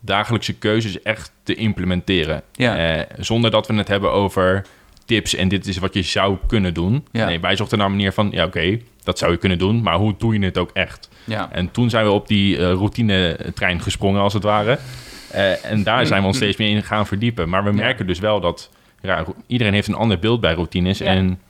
dagelijkse 0.00 0.54
keuzes 0.58 1.02
echt 1.02 1.32
te 1.42 1.54
implementeren. 1.54 2.42
Ja. 2.52 2.76
Eh, 2.76 3.02
zonder 3.18 3.50
dat 3.50 3.66
we 3.66 3.74
het 3.74 3.88
hebben 3.88 4.12
over 4.12 4.64
tips 5.04 5.34
en 5.34 5.48
dit 5.48 5.66
is 5.66 5.78
wat 5.78 5.94
je 5.94 6.02
zou 6.02 6.36
kunnen 6.46 6.74
doen. 6.74 7.06
Ja. 7.12 7.26
Nee, 7.26 7.40
wij 7.40 7.56
zochten 7.56 7.78
naar 7.78 7.86
een 7.86 7.92
manier 7.92 8.12
van, 8.12 8.28
ja 8.32 8.44
oké, 8.44 8.78
dat 9.02 9.18
zou 9.18 9.32
je 9.32 9.38
kunnen 9.38 9.58
doen, 9.58 9.82
maar 9.82 9.96
hoe 9.96 10.14
doe 10.18 10.38
je 10.38 10.44
het 10.44 10.58
ook 10.58 10.70
echt? 10.72 11.08
Ja. 11.24 11.48
En 11.52 11.70
toen 11.70 11.90
zijn 11.90 12.04
we 12.04 12.10
op 12.10 12.28
die 12.28 12.56
eh, 12.56 12.62
routine-trein 12.62 13.82
gesprongen, 13.82 14.20
als 14.20 14.32
het 14.32 14.42
ware. 14.42 14.78
Eh, 15.30 15.64
en 15.64 15.82
daar 15.82 16.06
zijn 16.06 16.20
we 16.20 16.26
ons 16.26 16.36
steeds 16.36 16.56
meer 16.56 16.70
in 16.70 16.82
gaan 16.82 17.06
verdiepen. 17.06 17.48
Maar 17.48 17.64
we 17.64 17.72
merken 17.72 18.06
dus 18.06 18.18
wel 18.18 18.40
dat 18.40 18.70
ja, 19.02 19.24
iedereen 19.46 19.72
heeft 19.74 19.88
een 19.88 19.94
ander 19.94 20.18
beeld 20.18 20.40
bij 20.40 20.52
routines. 20.54 20.98
Ja. 20.98 21.06
En 21.06 21.40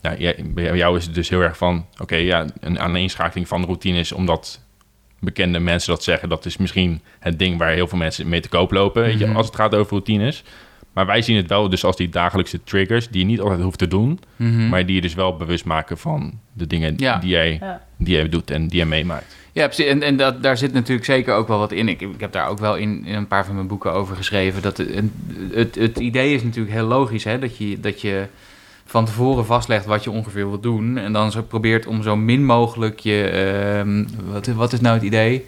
ja, 0.00 0.14
jij- 0.16 0.44
bij 0.46 0.76
jou 0.76 0.96
is 0.96 1.04
het 1.04 1.14
dus 1.14 1.28
heel 1.28 1.40
erg 1.40 1.56
van... 1.56 1.86
oké, 2.00 2.16
ja, 2.16 2.46
een 2.60 2.78
aaneenschakeling 2.80 3.48
van 3.48 3.64
routines... 3.64 4.12
omdat 4.12 4.60
bekende 5.18 5.58
mensen 5.58 5.92
dat 5.94 6.02
zeggen... 6.02 6.28
dat 6.28 6.44
is 6.46 6.56
misschien 6.56 7.00
het 7.18 7.38
ding 7.38 7.58
waar 7.58 7.70
heel 7.70 7.88
veel 7.88 7.98
mensen 7.98 8.28
mee 8.28 8.40
te 8.40 8.48
koop 8.48 8.70
lopen... 8.72 9.02
weet 9.02 9.18
je, 9.18 9.26
Mhm. 9.26 9.36
als 9.36 9.46
het 9.46 9.54
gaat 9.56 9.74
over 9.74 9.90
routines. 9.92 10.42
Maar 10.92 11.06
wij 11.06 11.22
zien 11.22 11.36
het 11.36 11.48
wel 11.48 11.68
dus 11.68 11.84
als 11.84 11.96
die 11.96 12.08
dagelijkse 12.08 12.64
triggers... 12.64 13.08
die 13.08 13.20
je 13.20 13.26
niet 13.26 13.40
altijd 13.40 13.60
hoeft 13.60 13.78
te 13.78 13.88
doen... 13.88 14.20
Mhm. 14.36 14.68
maar 14.68 14.86
die 14.86 14.94
je 14.94 15.00
dus 15.00 15.14
wel 15.14 15.36
bewust 15.36 15.64
maken 15.64 15.98
van 15.98 16.32
de 16.52 16.66
dingen 16.66 16.94
Ja. 16.96 17.18
die, 17.18 17.30
jij, 17.30 17.58
Ja. 17.60 17.80
die 17.96 18.14
jij 18.14 18.28
doet 18.28 18.50
en 18.50 18.66
die 18.68 18.76
jij 18.76 18.86
meemaakt. 18.86 19.36
Ja, 19.52 19.66
precies. 19.66 19.86
En, 19.86 20.02
en 20.02 20.16
dat, 20.16 20.42
daar 20.42 20.56
zit 20.56 20.72
natuurlijk 20.72 21.06
zeker 21.06 21.34
ook 21.34 21.48
wel 21.48 21.58
wat 21.58 21.72
in. 21.72 21.88
Ik, 21.88 22.00
ik 22.00 22.20
heb 22.20 22.32
daar 22.32 22.48
ook 22.48 22.58
wel 22.58 22.76
in, 22.76 23.04
in 23.04 23.14
een 23.14 23.26
paar 23.26 23.44
van 23.44 23.54
mijn 23.54 23.66
boeken 23.66 23.92
over 23.92 24.16
geschreven. 24.16 24.62
Dat 24.62 24.76
het, 24.76 24.88
het, 25.52 25.74
het 25.74 25.98
idee 25.98 26.34
is 26.34 26.42
natuurlijk 26.42 26.74
heel 26.74 26.86
logisch, 26.86 27.24
hè? 27.24 27.38
Dat, 27.38 27.56
je, 27.56 27.80
dat 27.80 28.00
je 28.00 28.26
van 28.84 29.04
tevoren 29.04 29.46
vastlegt 29.46 29.84
wat 29.84 30.04
je 30.04 30.10
ongeveer 30.10 30.48
wilt 30.48 30.62
doen. 30.62 30.98
En 30.98 31.12
dan 31.12 31.30
zo 31.32 31.42
probeert 31.42 31.86
om 31.86 32.02
zo 32.02 32.16
min 32.16 32.44
mogelijk 32.44 33.00
je... 33.00 33.24
ehm, 33.24 34.04
wat, 34.32 34.46
wat 34.46 34.72
is 34.72 34.80
nou 34.80 34.94
het 34.94 35.04
idee? 35.04 35.46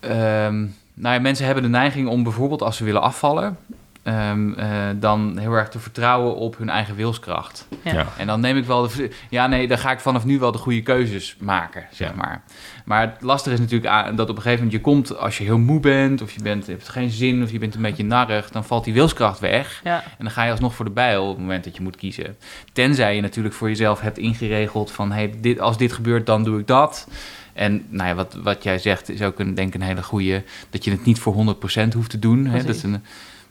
Ehm, 0.00 0.60
nou 0.94 1.14
ja, 1.14 1.18
mensen 1.20 1.44
hebben 1.44 1.62
de 1.62 1.68
neiging 1.68 2.08
om 2.08 2.22
bijvoorbeeld 2.22 2.62
als 2.62 2.76
ze 2.76 2.84
willen 2.84 3.02
afvallen... 3.02 3.56
ehm, 4.02 4.52
eh, 4.52 4.68
dan 4.96 5.38
heel 5.38 5.52
erg 5.52 5.68
te 5.68 5.78
vertrouwen 5.78 6.36
op 6.36 6.58
hun 6.58 6.68
eigen 6.68 6.94
wilskracht. 6.96 7.66
Ja. 7.82 7.92
Ja. 7.92 8.06
En 8.18 8.26
dan 8.26 8.40
neem 8.40 8.56
ik 8.56 8.64
wel 8.64 8.82
de... 8.88 9.10
Ja, 9.30 9.46
nee, 9.46 9.68
dan 9.68 9.78
ga 9.78 9.90
ik 9.92 10.00
vanaf 10.00 10.24
nu 10.24 10.38
wel 10.38 10.52
de 10.52 10.58
goede 10.58 10.82
keuzes 10.82 11.36
maken, 11.40 11.86
zeg 11.92 12.08
Ja. 12.08 12.14
maar. 12.16 12.42
Maar 12.84 13.00
het 13.00 13.22
lastige 13.22 13.54
is 13.54 13.60
natuurlijk 13.60 13.90
aan- 13.92 14.16
dat 14.16 14.28
op 14.28 14.36
een 14.36 14.42
gegeven 14.42 14.64
moment 14.64 14.84
je 14.84 14.90
komt... 14.90 15.16
als 15.18 15.38
je 15.38 15.44
heel 15.44 15.58
moe 15.58 15.80
bent, 15.80 16.22
of 16.22 16.32
je, 16.32 16.42
bent, 16.42 16.66
je 16.66 16.72
hebt 16.72 16.88
geen 16.88 17.10
zin... 17.10 17.42
of 17.42 17.50
je 17.50 17.58
bent 17.58 17.74
een 17.74 17.82
beetje 17.82 18.04
narrig, 18.04 18.50
dan 18.50 18.64
valt 18.64 18.84
die 18.84 18.94
wilskracht 18.94 19.38
weg. 19.40 19.80
Ja. 19.84 20.02
En 20.02 20.24
dan 20.24 20.30
ga 20.30 20.44
je 20.44 20.50
alsnog 20.50 20.74
voor 20.74 20.84
de 20.84 20.90
bijl 20.90 21.22
op 21.24 21.28
het 21.30 21.38
moment 21.38 21.64
dat 21.64 21.76
je 21.76 21.82
moet 21.82 21.96
kiezen. 21.96 22.36
Tenzij 22.72 23.14
je 23.14 23.20
natuurlijk 23.20 23.54
voor 23.54 23.68
jezelf 23.68 24.00
hebt 24.00 24.18
ingeregeld 24.18 24.90
van... 24.92 25.12
Hey, 25.12 25.34
dit, 25.40 25.60
als 25.60 25.76
dit 25.78 25.92
gebeurt, 25.92 26.26
dan 26.26 26.44
doe 26.44 26.60
ik 26.60 26.66
dat. 26.66 27.08
En 27.52 27.86
nou 27.88 28.08
ja, 28.08 28.14
wat, 28.14 28.34
wat 28.42 28.62
jij 28.62 28.78
zegt 28.78 29.08
is 29.08 29.22
ook 29.22 29.38
een, 29.38 29.54
denk 29.54 29.68
ik 29.68 29.74
een 29.80 29.86
hele 29.86 30.02
goede... 30.02 30.42
dat 30.70 30.84
je 30.84 30.90
het 30.90 31.04
niet 31.04 31.18
voor 31.18 31.54
100% 31.88 31.88
hoeft 31.94 32.10
te 32.10 32.18
doen. 32.18 32.46
Hè? 32.46 32.58
Dat 32.64 32.74
is 32.76 32.82
een, 32.82 33.04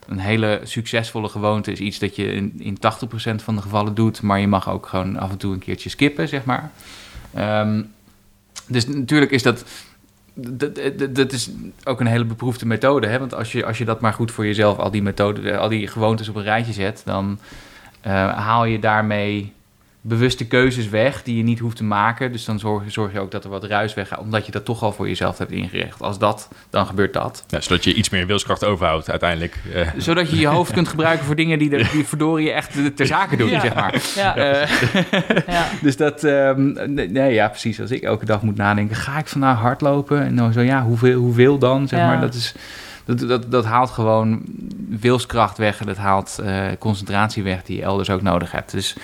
een 0.06 0.18
hele 0.18 0.60
succesvolle 0.62 1.28
gewoonte 1.28 1.72
is 1.72 1.78
iets 1.78 1.98
dat 1.98 2.16
je 2.16 2.32
in, 2.32 2.52
in 2.58 2.76
80% 2.76 2.80
van 3.34 3.54
de 3.56 3.62
gevallen 3.62 3.94
doet... 3.94 4.22
maar 4.22 4.40
je 4.40 4.48
mag 4.48 4.70
ook 4.70 4.86
gewoon 4.86 5.18
af 5.18 5.30
en 5.30 5.36
toe 5.36 5.52
een 5.52 5.58
keertje 5.58 5.88
skippen, 5.88 6.28
zeg 6.28 6.44
maar. 6.44 6.70
Ehm, 7.34 7.82
dus 8.66 8.86
natuurlijk 8.86 9.30
is 9.30 9.42
dat... 9.42 9.64
Dat, 11.10 11.32
is 11.32 11.50
ook 11.84 12.00
een 12.00 12.06
hele 12.06 12.24
beproefde 12.24 12.66
methode. 12.66 13.06
Hè? 13.06 13.18
Want 13.18 13.34
als 13.34 13.52
je, 13.52 13.64
als 13.64 13.78
je 13.78 13.84
dat 13.84 14.00
maar 14.00 14.12
goed 14.12 14.30
voor 14.30 14.46
jezelf, 14.46 14.78
al 14.78 14.90
die 14.90 15.02
methoden, 15.02 15.58
al 15.58 15.68
die 15.68 15.86
gewoontes 15.86 16.28
op 16.28 16.36
een 16.36 16.42
rijtje 16.42 16.72
zet, 16.72 17.02
dan 17.04 17.38
eh, 18.00 18.12
haal 18.38 18.64
je 18.64 18.78
daarmee 18.78 19.52
bewuste 20.04 20.46
keuzes 20.46 20.88
weg 20.88 21.22
die 21.22 21.36
je 21.36 21.42
niet 21.42 21.58
hoeft 21.58 21.76
te 21.76 21.84
maken. 21.84 22.32
Dus 22.32 22.44
dan 22.44 22.58
zorg, 22.58 22.82
zorg 22.86 23.12
je 23.12 23.20
ook 23.20 23.30
dat 23.30 23.44
er 23.44 23.50
wat 23.50 23.64
ruis 23.64 23.94
weggaat, 23.94 24.18
omdat 24.18 24.46
je 24.46 24.52
dat 24.52 24.64
toch 24.64 24.82
al 24.82 24.92
voor 24.92 25.08
jezelf 25.08 25.38
hebt 25.38 25.50
ingericht. 25.50 26.00
Als 26.02 26.18
dat, 26.18 26.48
dan 26.70 26.86
gebeurt 26.86 27.12
dat. 27.12 27.44
Ja, 27.48 27.60
zodat 27.60 27.84
je 27.84 27.94
iets 27.94 28.10
meer 28.10 28.26
wilskracht 28.26 28.64
overhoudt 28.64 29.10
uiteindelijk. 29.10 29.58
Eh, 29.74 29.88
Zodat 29.96 30.30
je 30.30 30.36
je 30.36 30.46
hoofd 30.46 30.72
kunt 30.72 30.88
gebruiken 30.88 31.26
voor 31.26 31.36
dingen 31.36 31.58
die, 31.58 31.76
er, 31.76 31.90
die 31.92 32.04
verdorie 32.06 32.46
je 32.46 32.52
echt 32.52 32.96
ter 32.96 33.06
zake 33.06 33.36
doen, 33.36 33.48
Ja. 33.48 33.60
zeg 33.60 33.74
maar. 33.74 34.02
Ja. 34.14 34.36
Eh, 34.36 34.68
ja. 35.46 35.66
dus 35.82 35.96
dat, 35.96 36.24
ehm, 36.24 36.72
nee, 37.12 37.32
ja, 37.34 37.48
precies. 37.48 37.80
Als 37.80 37.90
ik 37.90 38.02
elke 38.02 38.24
dag 38.24 38.42
moet 38.42 38.56
nadenken, 38.56 38.96
ga 38.96 39.18
ik 39.18 39.26
vandaag 39.26 39.58
hardlopen? 39.58 40.22
En 40.22 40.36
dan 40.36 40.52
zo, 40.52 40.60
ja, 40.60 40.82
hoeveel, 40.82 41.18
hoeveel 41.20 41.58
dan? 41.58 41.88
Zeg 41.88 41.98
Ja. 41.98 42.06
maar, 42.06 42.20
dat, 42.20 42.34
is, 42.34 42.54
dat, 43.04 43.18
dat, 43.18 43.50
dat 43.50 43.64
haalt 43.64 43.90
gewoon 43.90 44.42
wilskracht 44.88 45.58
weg 45.58 45.80
en 45.80 45.86
dat 45.86 45.96
haalt 45.96 46.38
eh, 46.44 46.64
concentratie 46.78 47.42
weg 47.42 47.62
die 47.62 47.76
je 47.76 47.82
elders 47.82 48.10
ook 48.10 48.22
nodig 48.22 48.52
hebt. 48.52 48.70
Dus 48.70 48.96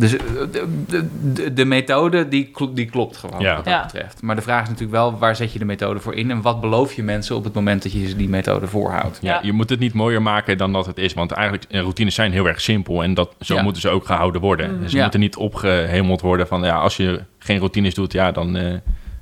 Dus 0.00 0.16
eh, 0.16 0.22
de, 0.52 0.66
de, 0.86 1.08
de, 1.32 1.52
de 1.52 1.64
methode, 1.64 2.28
die, 2.28 2.44
kl- 2.52 2.72
die 2.74 2.84
klopt 2.86 3.16
gewoon 3.16 3.40
Ja. 3.40 3.54
wat 3.54 3.64
dat 3.64 3.72
Ja. 3.74 3.82
betreft. 3.82 4.22
Maar 4.22 4.36
de 4.36 4.42
vraag 4.42 4.62
is 4.62 4.68
natuurlijk 4.68 4.96
wel, 4.96 5.18
waar 5.18 5.36
zet 5.36 5.52
je 5.52 5.58
de 5.58 5.64
methode 5.64 6.00
voor 6.00 6.14
in? 6.14 6.30
En 6.30 6.42
wat 6.42 6.60
beloof 6.60 6.92
je 6.92 7.02
mensen 7.02 7.36
op 7.36 7.44
het 7.44 7.54
moment 7.54 7.82
dat 7.82 7.92
je 7.92 8.08
ze 8.08 8.16
die 8.16 8.28
methode 8.28 8.66
voorhoudt? 8.66 9.18
Ja, 9.22 9.32
Ja. 9.34 9.40
Je 9.42 9.52
moet 9.52 9.70
het 9.70 9.78
niet 9.78 9.92
mooier 9.94 10.22
maken 10.22 10.58
dan 10.58 10.72
dat 10.72 10.86
het 10.86 10.98
is. 10.98 11.14
Want 11.14 11.30
eigenlijk, 11.30 11.64
eh, 11.70 11.80
routines 11.80 12.14
zijn 12.14 12.32
heel 12.32 12.46
erg 12.48 12.60
simpel. 12.60 13.02
En 13.02 13.14
dat, 13.14 13.34
zo 13.40 13.54
Ja. 13.54 13.62
moeten 13.62 13.82
ze 13.82 13.88
ook 13.88 14.06
gehouden 14.06 14.40
worden. 14.40 14.74
Mm. 14.74 14.80
Dus 14.80 14.90
ze 14.90 14.96
Ja. 14.96 15.02
moeten 15.02 15.20
niet 15.20 15.36
opgehemeld 15.36 16.20
worden 16.20 16.46
van... 16.46 16.62
Ja, 16.64 16.76
als 16.76 16.96
je 16.96 17.20
geen 17.38 17.58
routines 17.58 17.94
doet, 17.94 18.12
ja, 18.12 18.32
dan... 18.32 18.56
eh, 18.56 18.72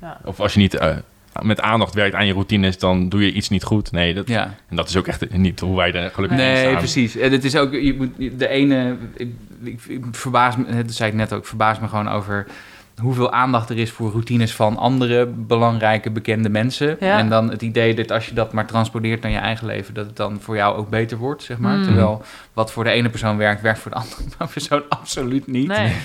Ja. 0.01 0.19
Of 0.25 0.39
als 0.39 0.53
je 0.53 0.59
niet 0.59 0.73
eh, 0.75 0.95
met 1.41 1.61
aandacht 1.61 1.93
werkt 1.93 2.15
aan 2.15 2.25
je 2.25 2.33
routines, 2.33 2.77
dan 2.77 3.09
doe 3.09 3.25
je 3.25 3.31
iets 3.31 3.49
niet 3.49 3.63
goed. 3.63 3.91
Nee, 3.91 4.13
dat, 4.13 4.27
Ja. 4.27 4.53
en 4.69 4.75
dat 4.75 4.89
is 4.89 4.97
ook 4.97 5.07
echt 5.07 5.31
niet 5.37 5.59
hoe 5.59 5.75
wij 5.75 5.93
er 5.93 6.11
gelukkig 6.11 6.39
in 6.39 6.43
Nee, 6.45 6.75
precies. 6.75 7.15
En 7.17 7.31
het 7.31 7.43
is 7.43 7.55
ook, 7.55 7.73
je 7.73 7.93
moet, 7.97 8.39
de 8.39 8.47
ene, 8.47 8.95
ik, 9.63 9.81
ik, 9.87 10.05
ik 10.05 10.05
verbaas 10.11 10.55
me, 10.55 10.83
dat 10.83 10.93
zei 10.93 11.09
ik 11.09 11.15
net 11.15 11.33
ook, 11.33 11.45
verbaas 11.45 11.79
me 11.79 11.87
gewoon 11.87 12.09
over 12.09 12.47
hoeveel 12.99 13.31
aandacht 13.31 13.69
er 13.69 13.77
is 13.77 13.91
voor 13.91 14.11
routines 14.11 14.55
van 14.55 14.77
andere 14.77 15.25
belangrijke, 15.25 16.11
bekende 16.11 16.49
mensen. 16.49 16.97
Ja. 16.99 17.17
En 17.17 17.29
dan 17.29 17.49
het 17.49 17.61
idee 17.61 17.95
dat 17.95 18.11
als 18.11 18.25
je 18.25 18.33
dat 18.33 18.53
maar 18.53 18.65
transporteert 18.65 19.21
naar 19.21 19.31
je 19.31 19.37
eigen 19.37 19.65
leven, 19.65 19.93
dat 19.93 20.05
het 20.05 20.15
dan 20.15 20.39
voor 20.41 20.55
jou 20.55 20.77
ook 20.77 20.89
beter 20.89 21.17
wordt, 21.17 21.43
zeg 21.43 21.57
maar. 21.57 21.77
Mm. 21.77 21.83
Terwijl 21.83 22.21
wat 22.53 22.71
voor 22.71 22.83
de 22.83 22.89
ene 22.89 23.09
persoon 23.09 23.37
werkt, 23.37 23.61
werkt 23.61 23.79
voor 23.79 23.91
de 23.91 23.97
andere 24.03 24.47
persoon 24.53 24.81
absoluut 24.89 25.47
niet. 25.47 25.67
Nee. 25.67 25.95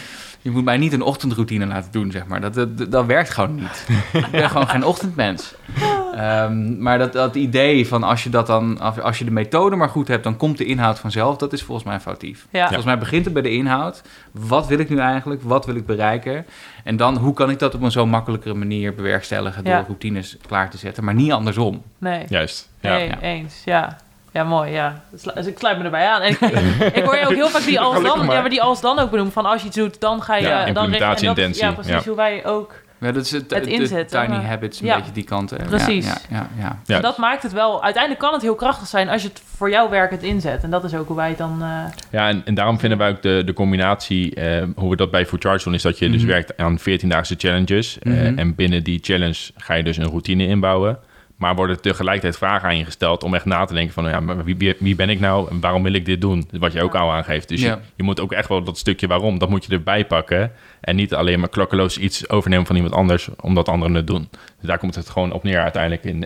Je 0.41 0.51
moet 0.51 0.65
mij 0.65 0.77
niet 0.77 0.93
een 0.93 1.03
ochtendroutine 1.03 1.67
laten 1.67 1.93
doen, 1.93 2.11
zeg 2.11 2.27
maar. 2.27 2.41
Dat, 2.41 2.55
dat, 2.55 2.91
dat 2.91 3.07
werkt 3.07 3.31
gewoon 3.31 3.55
niet. 3.55 3.87
ik 4.13 4.31
ben 4.31 4.51
gewoon 4.51 4.69
geen 4.69 4.85
ochtendmens. 4.85 5.55
Ehm, 6.17 6.83
maar 6.83 6.99
dat, 6.99 7.13
dat 7.13 7.35
idee 7.35 7.89
van 7.89 8.03
als 8.03 8.23
je, 8.25 8.31
dat 8.31 8.47
dan, 8.47 8.81
als 9.03 9.19
je 9.19 9.25
de 9.25 9.31
methode 9.31 9.77
maar 9.77 9.89
goed 9.89 10.09
hebt, 10.09 10.25
dan 10.25 10.37
komt 10.37 10.59
de 10.59 10.65
inhoud 10.65 10.99
vanzelf. 10.99 11.37
Dat 11.37 11.53
is 11.53 11.63
volgens 11.63 11.87
mij 11.87 12.01
foutief. 12.01 12.47
Ja. 12.51 12.65
Volgens 12.65 12.85
mij 12.87 12.99
begint 12.99 13.25
het 13.25 13.35
bij 13.35 13.43
de 13.43 13.51
inhoud. 13.51 14.03
Wat 14.31 14.67
wil 14.67 14.79
ik 14.79 14.89
nu 14.89 14.99
eigenlijk? 14.99 15.43
Wat 15.43 15.67
wil 15.67 15.75
ik 15.77 15.87
bereiken? 15.87 16.47
En 16.85 16.97
dan, 16.97 17.17
hoe 17.17 17.35
kan 17.35 17.51
ik 17.51 17.59
dat 17.59 17.75
op 17.75 17.83
een 17.83 17.91
zo 17.91 18.07
makkelijkere 18.07 18.55
manier 18.55 18.95
bewerkstelligen 18.95 19.65
door 19.65 19.73
Ja. 19.73 19.85
routines 19.87 20.37
klaar 20.47 20.71
te 20.71 20.79
zetten, 20.79 21.05
maar 21.05 21.15
niet 21.15 21.33
andersom. 21.33 21.83
Nee. 21.99 22.25
Juist. 22.29 22.69
Ja. 22.81 22.91
Nee, 22.91 23.09
Ja. 23.09 23.21
eens. 23.21 23.63
Ja. 23.65 23.97
Ja, 24.33 24.45
mooi, 24.45 24.71
ja. 24.73 25.03
Dus 25.35 25.47
ik 25.47 25.59
sluit 25.59 25.79
me 25.79 25.85
erbij 25.85 26.09
aan. 26.09 26.21
En 26.21 26.31
ik, 26.31 26.41
ik 26.99 27.05
hoor 27.05 27.17
je 27.17 27.25
ook 27.27 27.35
heel 27.35 27.49
vaak 27.49 27.65
die 27.65 27.81
als 27.81 28.03
dan, 28.03 28.21
ja, 28.21 28.41
maar 28.41 28.49
die 28.51 28.63
als 28.63 28.81
dan 28.81 28.99
ook 28.99 29.11
benoemen. 29.11 29.33
Van 29.33 29.47
als 29.47 29.61
je 29.61 29.67
iets 29.67 29.77
doet, 29.77 30.01
dan 30.01 30.23
ga 30.23 30.37
je... 30.37 30.43
Ja, 30.43 30.49
dan 30.59 30.67
en 30.67 30.75
dat- 30.75 30.83
implementatieintentie, 30.85 31.65
Ja, 31.65 31.73
precies. 31.73 31.93
ja. 31.93 32.03
Hoe 32.05 32.17
wij 32.17 32.47
ook... 32.47 32.73
Ja, 33.05 33.13
dat 33.13 33.25
is 33.25 33.31
het, 33.31 33.51
Het 33.51 34.09
tiny 34.09 34.45
habits, 34.45 34.81
een 34.81 34.87
Ja. 34.87 34.97
beetje 34.97 35.13
die 35.13 35.25
kant. 35.25 35.51
hè. 35.51 35.57
Precies. 35.57 36.07
Ja, 36.07 36.17
ja, 36.31 36.49
ja, 36.59 36.79
Ja. 36.87 36.97
En 36.97 37.03
dat 37.03 37.19
maakt 37.19 37.43
het 37.43 37.53
wel... 37.53 37.83
Uiteindelijk 37.83 38.23
kan 38.23 38.33
het 38.33 38.43
heel 38.43 38.55
krachtig 38.55 38.89
zijn 38.89 39.09
als 39.09 39.23
je 39.23 39.29
het 39.29 39.43
voor 39.57 39.71
jouw 39.71 39.89
werk 39.89 40.11
het 40.11 40.23
inzet. 40.23 40.63
En 40.63 40.71
dat 40.71 40.85
is 40.85 40.95
ook 40.95 41.07
hoe 41.07 41.17
wij 41.17 41.29
het 41.29 41.39
dan... 41.39 41.63
eh, 41.63 41.69
Ja, 42.11 42.29
en, 42.29 42.43
en 42.45 42.55
daarom 42.55 42.79
vinden 42.79 42.99
wij 42.99 43.11
ook 43.11 43.23
de, 43.23 43.43
de 43.47 43.53
combinatie, 43.53 44.35
eh, 44.35 44.67
hoe 44.77 44.91
we 44.91 44.97
dat 44.97 45.11
bij 45.11 45.27
Food 45.27 45.43
Charge 45.45 45.65
doen, 45.65 45.75
is 45.75 45.83
dat 45.83 45.99
je 45.99 46.11
dus 46.11 46.21
Mhm. 46.23 46.31
werkt 46.31 46.57
aan 46.57 46.79
14-daagse 46.79 47.35
challenges. 47.39 47.99
eh, 47.99 48.13
Mhm. 48.13 48.39
en 48.39 48.55
binnen 48.55 48.83
die 48.85 48.99
challenge 49.03 49.51
ga 49.57 49.75
je 49.75 49.83
dus 49.83 49.97
een 49.97 50.07
routine 50.09 50.47
inbouwen. 50.47 50.99
Maar 51.45 51.55
worden 51.55 51.81
tegelijkertijd 51.81 52.37
vragen 52.37 52.69
aan 52.69 52.79
je 52.79 52.85
gesteld 52.85 53.23
om 53.23 53.35
echt 53.35 53.45
na 53.45 53.65
te 53.65 53.75
denken 53.75 53.93
van, 53.95 54.05
ja, 54.09 54.21
maar 54.21 54.45
wie, 54.45 54.75
wie- 54.79 54.95
ben 54.97 55.09
ik 55.11 55.21
nou 55.21 55.51
en 55.51 55.61
waarom 55.61 55.83
wil 55.83 55.93
ik 55.93 56.05
dit 56.05 56.21
doen? 56.21 56.49
Wat 56.59 56.73
je 56.73 56.83
ook 56.83 56.93
Ja. 56.93 56.99
al 57.01 57.13
aangeeft. 57.13 57.49
Dus 57.49 57.61
Ja. 57.61 57.71
je, 57.71 57.79
je 57.97 58.03
moet 58.03 58.21
ook 58.21 58.33
echt 58.33 58.49
wel 58.49 58.63
dat 58.63 58.79
stukje 58.79 59.07
waarom, 59.07 59.39
dat 59.39 59.49
moet 59.49 59.65
je 59.65 59.73
erbij 59.73 60.05
pakken. 60.07 60.53
En 60.81 60.97
niet 60.97 61.15
alleen 61.15 61.41
maar 61.41 61.49
klakkeloos 61.49 61.99
iets 61.99 62.29
overnemen 62.29 62.67
van 62.67 62.77
iemand 62.77 62.95
anders, 62.95 63.29
omdat 63.41 63.69
anderen 63.69 63.95
het 63.95 64.07
doen. 64.07 64.29
Dus 64.31 64.69
daar 64.69 64.79
komt 64.79 64.95
het 64.95 65.11
gewoon 65.11 65.33
op 65.33 65.43
neer 65.43 65.61
uiteindelijk 65.63 66.05
in, 66.05 66.23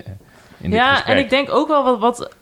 in 0.61 0.71
dit 0.71 0.73
ja, 0.73 0.95
gesprek. 0.95 1.17
en 1.17 1.23
ik 1.23 1.31
denk 1.31 1.51
ook 1.51 1.69
wel 1.69 1.83
wat, 1.85 1.99
wat 1.99 2.35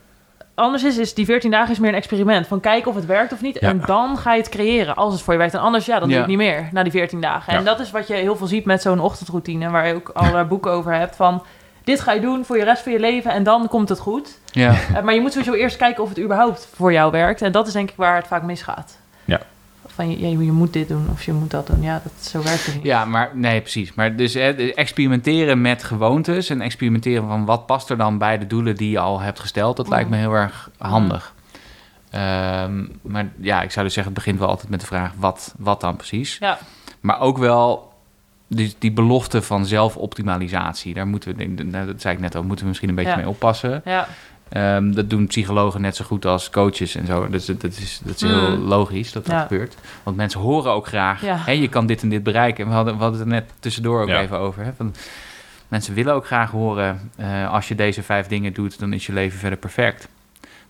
anders 0.54 0.84
is, 0.84 0.98
is 0.98 1.14
die 1.14 1.24
14 1.24 1.50
dagen 1.50 1.72
is 1.72 1.78
meer 1.78 1.88
een 1.90 1.94
experiment. 1.96 2.46
Van 2.46 2.60
kijken 2.60 2.90
of 2.90 2.96
het 2.96 3.06
werkt 3.06 3.32
of 3.32 3.42
niet. 3.42 3.60
Ja. 3.60 3.68
En 3.68 3.82
dan 3.86 4.16
ga 4.18 4.32
je 4.32 4.40
het 4.40 4.48
creëren 4.50 4.94
als 4.96 5.12
het 5.12 5.22
voor 5.22 5.32
je 5.32 5.38
werkt. 5.38 5.54
En 5.54 5.60
anders, 5.60 5.86
ja, 5.86 5.92
dan 5.98 6.02
doe 6.02 6.08
je 6.10 6.14
Ja. 6.14 6.20
het 6.20 6.28
niet 6.28 6.38
meer 6.38 6.68
na 6.72 6.82
die 6.82 6.92
14 6.92 7.20
dagen. 7.20 7.52
En 7.52 7.58
Ja. 7.58 7.64
dat 7.64 7.80
is 7.80 7.90
wat 7.90 8.06
je 8.08 8.14
heel 8.14 8.36
veel 8.36 8.46
ziet 8.46 8.64
met 8.64 8.82
zo'n 8.82 9.00
ochtendroutine. 9.00 9.70
Waar 9.70 9.86
je 9.88 9.94
ook 9.94 10.08
allerlei 10.08 10.44
boeken 10.44 10.70
over 10.70 10.92
hebt. 10.94 11.16
Van 11.16 11.42
dit 11.86 12.00
ga 12.00 12.12
je 12.12 12.20
doen 12.20 12.44
voor 12.44 12.56
je 12.56 12.64
rest 12.64 12.82
van 12.82 12.92
je 12.92 13.00
leven 13.00 13.30
en 13.30 13.42
dan 13.42 13.68
komt 13.68 13.88
het 13.88 13.98
goed. 13.98 14.38
ja. 14.50 14.74
Eh, 14.94 15.02
maar 15.02 15.14
je 15.14 15.20
moet 15.20 15.32
sowieso 15.32 15.52
eerst 15.52 15.76
kijken 15.76 16.02
of 16.02 16.08
het 16.08 16.18
überhaupt 16.18 16.68
voor 16.74 16.92
jou 16.92 17.10
werkt. 17.10 17.42
En 17.42 17.52
dat 17.52 17.66
is 17.66 17.72
denk 17.72 17.90
ik 17.90 17.96
waar 17.96 18.16
het 18.16 18.26
vaak 18.26 18.42
misgaat. 18.42 18.98
Ja. 19.24 19.40
Van 19.86 20.10
je, 20.10 20.44
je, 20.44 20.52
moet 20.52 20.72
dit 20.72 20.88
doen 20.88 21.08
of 21.12 21.22
je 21.22 21.32
moet 21.32 21.50
dat 21.50 21.66
doen. 21.66 21.82
Ja, 21.82 22.00
dat, 22.02 22.12
zo 22.26 22.42
werkt 22.42 22.66
het 22.66 22.74
niet. 22.74 22.84
Ja, 22.84 23.04
maar 23.04 23.30
nee, 23.34 23.60
precies. 23.60 23.94
Maar 23.94 24.16
dus 24.16 24.34
hè, 24.34 24.50
experimenteren 24.72 25.60
met 25.60 25.84
gewoontes 25.84 26.50
en 26.50 26.60
experimenteren 26.60 27.28
van 27.28 27.44
wat 27.44 27.66
past 27.66 27.90
er 27.90 27.96
dan 27.96 28.18
bij 28.18 28.38
de 28.38 28.46
doelen 28.46 28.76
die 28.76 28.90
je 28.90 28.98
al 28.98 29.20
hebt 29.20 29.40
gesteld, 29.40 29.76
dat 29.76 29.88
lijkt 29.88 30.10
me 30.10 30.16
heel 30.16 30.32
erg 30.32 30.70
handig. 30.78 31.34
Ehm, 32.10 32.84
maar 33.02 33.28
ja, 33.40 33.62
ik 33.62 33.70
zou 33.70 33.84
dus 33.84 33.94
zeggen, 33.94 34.12
het 34.12 34.22
begint 34.22 34.38
wel 34.38 34.48
altijd 34.48 34.68
met 34.68 34.80
de 34.80 34.86
vraag 34.86 35.12
wat, 35.16 35.54
wat 35.58 35.80
dan 35.80 35.96
precies. 35.96 36.36
Ja. 36.40 36.58
Maar 37.00 37.20
ook 37.20 37.38
wel 37.38 37.92
die, 38.46 38.74
die 38.78 38.92
belofte 38.92 39.42
van 39.42 39.66
zelfoptimalisatie. 39.66 40.94
Daar 40.94 41.06
moeten 41.06 41.36
we, 41.36 41.54
denk- 41.56 41.72
dat 41.86 42.00
zei 42.00 42.14
ik 42.14 42.20
net 42.20 42.34
al, 42.34 42.42
moeten 42.42 42.60
we 42.60 42.68
misschien 42.68 42.88
een 42.88 42.94
beetje 42.94 43.10
Ja. 43.10 43.16
mee 43.16 43.28
oppassen. 43.28 43.82
Ja, 43.84 44.08
Ehm, 44.48 44.92
dat 44.92 45.10
doen 45.10 45.26
psychologen 45.26 45.80
net 45.80 45.96
zo 45.96 46.04
goed 46.04 46.24
als 46.26 46.50
coaches 46.50 46.94
en 46.94 47.06
zo. 47.06 47.28
Dus 47.28 47.44
dat, 47.46 47.60
dat 47.60 47.70
is, 47.78 48.00
dat 48.04 48.14
is 48.14 48.20
heel 48.20 48.56
Mm. 48.56 48.62
logisch 48.64 49.12
dat 49.12 49.26
dat 49.26 49.34
Ja. 49.34 49.40
gebeurt. 49.42 49.74
Want 50.02 50.16
mensen 50.16 50.40
horen 50.40 50.72
ook 50.72 50.86
graag, 50.86 51.22
Ja. 51.22 51.36
hè, 51.44 51.52
je 51.52 51.68
kan 51.68 51.86
dit 51.86 52.02
en 52.02 52.08
dit 52.08 52.22
bereiken. 52.22 52.64
En 52.64 52.70
we 52.70 52.76
hadden, 52.76 52.96
we 52.96 53.02
hadden 53.02 53.20
het 53.20 53.28
er 53.28 53.34
net 53.34 53.50
tussendoor 53.60 54.02
ook 54.02 54.08
Ja. 54.08 54.20
even 54.20 54.38
over. 54.38 54.64
Hè, 54.64 54.70
van, 54.76 54.94
mensen 55.68 55.94
willen 55.94 56.14
ook 56.14 56.26
graag 56.26 56.50
horen, 56.50 57.10
eh, 57.16 57.52
als 57.52 57.68
je 57.68 57.74
deze 57.74 58.02
vijf 58.02 58.26
dingen 58.26 58.52
doet, 58.52 58.78
dan 58.78 58.92
is 58.92 59.06
je 59.06 59.12
leven 59.12 59.38
verder 59.38 59.58
perfect. 59.58 60.08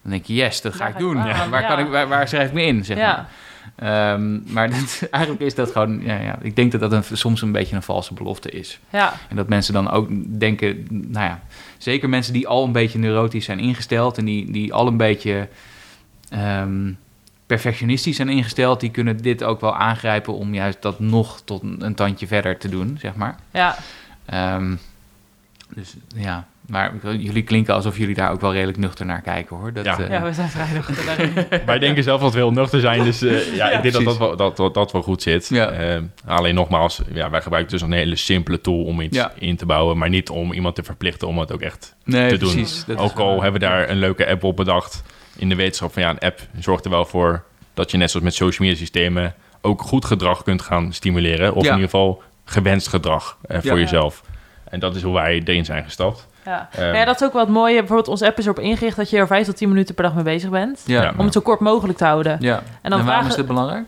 Dan 0.02 0.10
denk 0.10 0.24
je, 0.24 0.34
yes, 0.34 0.60
dat 0.60 0.74
ga 0.74 0.86
ik 0.86 0.98
doen. 0.98 1.18
aan, 1.18 1.50
Waar, 1.50 1.66
kan 1.66 1.78
ik, 1.78 1.88
waar, 1.88 2.08
waar 2.08 2.28
schrijf 2.28 2.48
ik 2.48 2.54
me 2.54 2.62
in, 2.62 2.84
zeg 2.84 2.96
maar. 2.96 3.26
Ehm, 3.74 4.52
maar 4.52 4.70
dat, 4.80 5.08
eigenlijk 5.10 5.44
is 5.44 5.54
dat 5.54 5.70
gewoon, 5.70 6.00
ja, 6.02 6.20
ja, 6.20 6.38
ik 6.42 6.56
denk 6.56 6.72
dat 6.72 6.80
dat 6.80 6.92
een, 6.92 7.16
soms 7.16 7.42
een 7.42 7.52
beetje 7.52 7.76
een 7.76 7.82
valse 7.82 8.14
belofte 8.14 8.50
is. 8.50 8.78
ja. 8.90 9.14
En 9.28 9.36
dat 9.36 9.48
mensen 9.48 9.74
dan 9.74 9.90
ook 9.90 10.08
denken, 10.38 10.86
nou 10.90 11.26
ja, 11.26 11.42
zeker 11.78 12.08
mensen 12.08 12.32
die 12.32 12.48
al 12.48 12.64
een 12.64 12.72
beetje 12.72 12.98
neurotisch 12.98 13.44
zijn 13.44 13.58
ingesteld 13.58 14.18
en 14.18 14.24
die, 14.24 14.50
die 14.50 14.72
al 14.72 14.86
een 14.86 14.96
beetje 14.96 15.48
ehm, 16.28 16.92
perfectionistisch 17.46 18.16
zijn 18.16 18.28
ingesteld, 18.28 18.80
die 18.80 18.90
kunnen 18.90 19.22
dit 19.22 19.44
ook 19.44 19.60
wel 19.60 19.76
aangrijpen 19.76 20.34
om 20.34 20.54
juist 20.54 20.82
dat 20.82 21.00
nog 21.00 21.40
tot 21.44 21.62
een, 21.62 21.84
een 21.84 21.94
tandje 21.94 22.26
verder 22.26 22.58
te 22.58 22.68
doen, 22.68 22.96
zeg 23.00 23.14
maar. 23.14 23.36
ja. 23.50 23.76
Ehm, 24.26 24.74
dus 25.74 25.94
ja, 26.14 26.46
maar 26.68 26.92
jullie 27.18 27.42
klinken 27.42 27.74
alsof 27.74 27.98
jullie 27.98 28.14
daar 28.14 28.30
ook 28.30 28.40
wel 28.40 28.52
redelijk 28.52 28.78
nuchter 28.78 29.06
naar 29.06 29.20
kijken 29.20 29.56
hoor. 29.56 29.72
Dat, 29.72 29.84
Ja. 29.84 29.98
eh, 29.98 30.08
Ja, 30.08 30.22
we 30.22 30.32
zijn 30.32 30.48
vrij 30.48 30.66
nuchter 30.72 31.04
daarin. 31.06 31.32
Wij 31.66 31.78
denken 31.78 32.02
zelf 32.02 32.20
dat 32.20 32.32
we 32.32 32.38
heel 32.38 32.52
nuchter 32.52 32.80
zijn, 32.80 33.04
dus 33.04 33.22
eh, 33.22 33.56
ja, 33.56 33.70
Ja, 33.70 33.76
ik 33.76 33.82
denk 33.82 33.94
dat 33.94 34.04
dat 34.04 34.18
wel, 34.18 34.36
dat, 34.36 34.56
dat, 34.56 34.74
dat 34.74 34.92
wel 34.92 35.02
goed 35.02 35.22
zit. 35.22 35.48
Ja. 35.48 35.68
Eh, 35.70 36.00
alleen 36.26 36.54
nogmaals, 36.54 37.00
ja, 37.12 37.30
wij 37.30 37.42
gebruiken 37.42 37.72
dus 37.72 37.82
een 37.82 37.92
hele 37.92 38.16
simpele 38.16 38.60
tool 38.60 38.84
om 38.84 39.00
iets 39.00 39.16
Ja. 39.16 39.32
in 39.38 39.56
te 39.56 39.66
bouwen, 39.66 39.98
maar 39.98 40.08
niet 40.08 40.30
om 40.30 40.52
iemand 40.52 40.74
te 40.74 40.82
verplichten 40.82 41.28
om 41.28 41.38
het 41.38 41.52
ook 41.52 41.60
echt 41.62 41.94
nee, 42.04 42.28
te 42.30 42.36
doen. 42.36 42.52
precies. 42.52 42.84
Dat 42.84 42.98
is 43.00 43.04
ook 43.10 43.18
al 43.18 43.42
hebben 43.42 43.60
we 43.60 43.66
daar 43.66 43.90
een 43.90 43.98
leuke 43.98 44.26
app 44.28 44.44
op 44.44 44.56
bedacht 44.56 45.02
in 45.36 45.48
de 45.48 45.54
wetenschap 45.54 45.92
van 45.92 46.02
ja, 46.02 46.10
een 46.10 46.18
app 46.18 46.40
zorgt 46.58 46.84
er 46.84 46.90
wel 46.90 47.04
voor 47.04 47.44
dat 47.74 47.90
je 47.90 47.96
net 47.96 48.10
zoals 48.10 48.24
met 48.24 48.34
social 48.34 48.68
media 48.68 48.82
systemen 48.84 49.34
ook 49.60 49.82
goed 49.82 50.04
gedrag 50.04 50.42
kunt 50.42 50.62
gaan 50.62 50.92
stimuleren, 50.92 51.54
of 51.54 51.62
Ja. 51.64 51.68
in 51.68 51.74
ieder 51.74 51.90
geval 51.90 52.22
gewenst 52.44 52.88
gedrag 52.88 53.38
eh, 53.42 53.58
voor 53.60 53.74
Ja. 53.74 53.80
jezelf. 53.80 54.22
En 54.64 54.80
dat 54.80 54.96
is 54.96 55.02
hoe 55.02 55.14
wij 55.14 55.42
erin 55.44 55.64
zijn 55.64 55.84
gestapt. 55.84 56.26
Ja. 56.46 56.68
Ehm, 56.72 56.94
ja, 56.94 57.04
dat 57.04 57.20
is 57.20 57.26
ook 57.26 57.32
wat 57.32 57.48
mooie. 57.48 57.78
Bijvoorbeeld 57.78 58.08
onze 58.08 58.26
app 58.26 58.38
is 58.38 58.44
erop 58.44 58.58
ingericht 58.58 58.96
dat 58.96 59.10
je 59.10 59.16
er 59.16 59.26
5 59.26 59.46
tot 59.46 59.56
10 59.56 59.68
minuten 59.68 59.94
per 59.94 60.04
dag 60.04 60.14
mee 60.14 60.24
bezig 60.24 60.50
bent. 60.50 60.82
Ja, 60.84 61.02
Ja. 61.02 61.12
Om 61.16 61.24
het 61.24 61.32
zo 61.34 61.40
kort 61.40 61.60
mogelijk 61.60 61.98
te 61.98 62.04
houden. 62.04 62.36
ja. 62.40 62.54
En 62.56 62.62
En, 62.82 62.90
dan 62.90 62.90
waarom 62.90 63.06
vragen, 63.06 63.28
is 63.28 63.34
dit 63.36 63.46
belangrijk? 63.46 63.84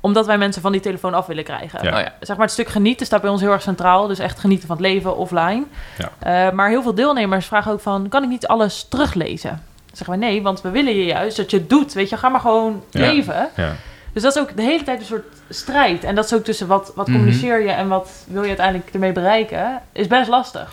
omdat 0.00 0.26
wij 0.26 0.38
mensen 0.38 0.62
van 0.62 0.72
die 0.72 0.80
telefoon 0.80 1.14
af 1.14 1.26
willen 1.26 1.44
krijgen. 1.44 1.78
Ja. 1.82 1.92
Oh 1.94 2.00
ja. 2.00 2.12
Zeg 2.20 2.36
maar 2.36 2.44
het 2.44 2.54
stuk 2.54 2.68
genieten 2.68 3.06
staat 3.06 3.20
bij 3.20 3.30
ons 3.30 3.40
heel 3.40 3.52
erg 3.52 3.62
centraal. 3.62 4.06
Dus 4.06 4.18
echt 4.18 4.38
genieten 4.38 4.66
van 4.66 4.76
het 4.76 4.86
leven 4.86 5.16
offline. 5.16 5.62
Ja. 5.98 6.46
Eh, 6.46 6.52
maar 6.52 6.68
heel 6.68 6.82
veel 6.82 6.94
deelnemers 6.94 7.46
vragen 7.46 7.72
ook 7.72 7.80
van... 7.80 8.08
kan 8.08 8.22
ik 8.22 8.28
niet 8.28 8.46
alles 8.46 8.86
teruglezen? 8.88 9.62
Zeggen 9.92 10.18
wij 10.18 10.28
nee, 10.28 10.42
want 10.42 10.60
we 10.60 10.70
willen 10.70 10.94
je 10.96 11.04
juist 11.04 11.36
dat 11.36 11.50
je 11.50 11.56
het 11.56 11.68
doet. 11.68 11.92
Weet 11.92 12.08
je, 12.08 12.16
ga 12.16 12.28
maar 12.28 12.40
gewoon 12.40 12.82
Ja. 12.90 13.00
leven. 13.00 13.48
ja. 13.56 13.72
Dus 14.12 14.22
dat 14.22 14.36
is 14.36 14.42
ook 14.42 14.56
de 14.56 14.62
hele 14.62 14.82
tijd 14.82 15.00
een 15.00 15.06
soort 15.06 15.24
strijd. 15.48 16.04
En 16.04 16.14
dat 16.14 16.24
is 16.24 16.34
ook 16.34 16.44
tussen 16.44 16.66
wat, 16.66 16.92
wat 16.94 17.06
Mhm. 17.06 17.16
communiceer 17.16 17.62
je... 17.62 17.70
en 17.70 17.88
wat 17.88 18.10
wil 18.26 18.42
je 18.42 18.48
uiteindelijk 18.48 18.90
ermee 18.92 19.12
bereiken... 19.12 19.80
is 19.92 20.06
best 20.06 20.28
lastig. 20.28 20.72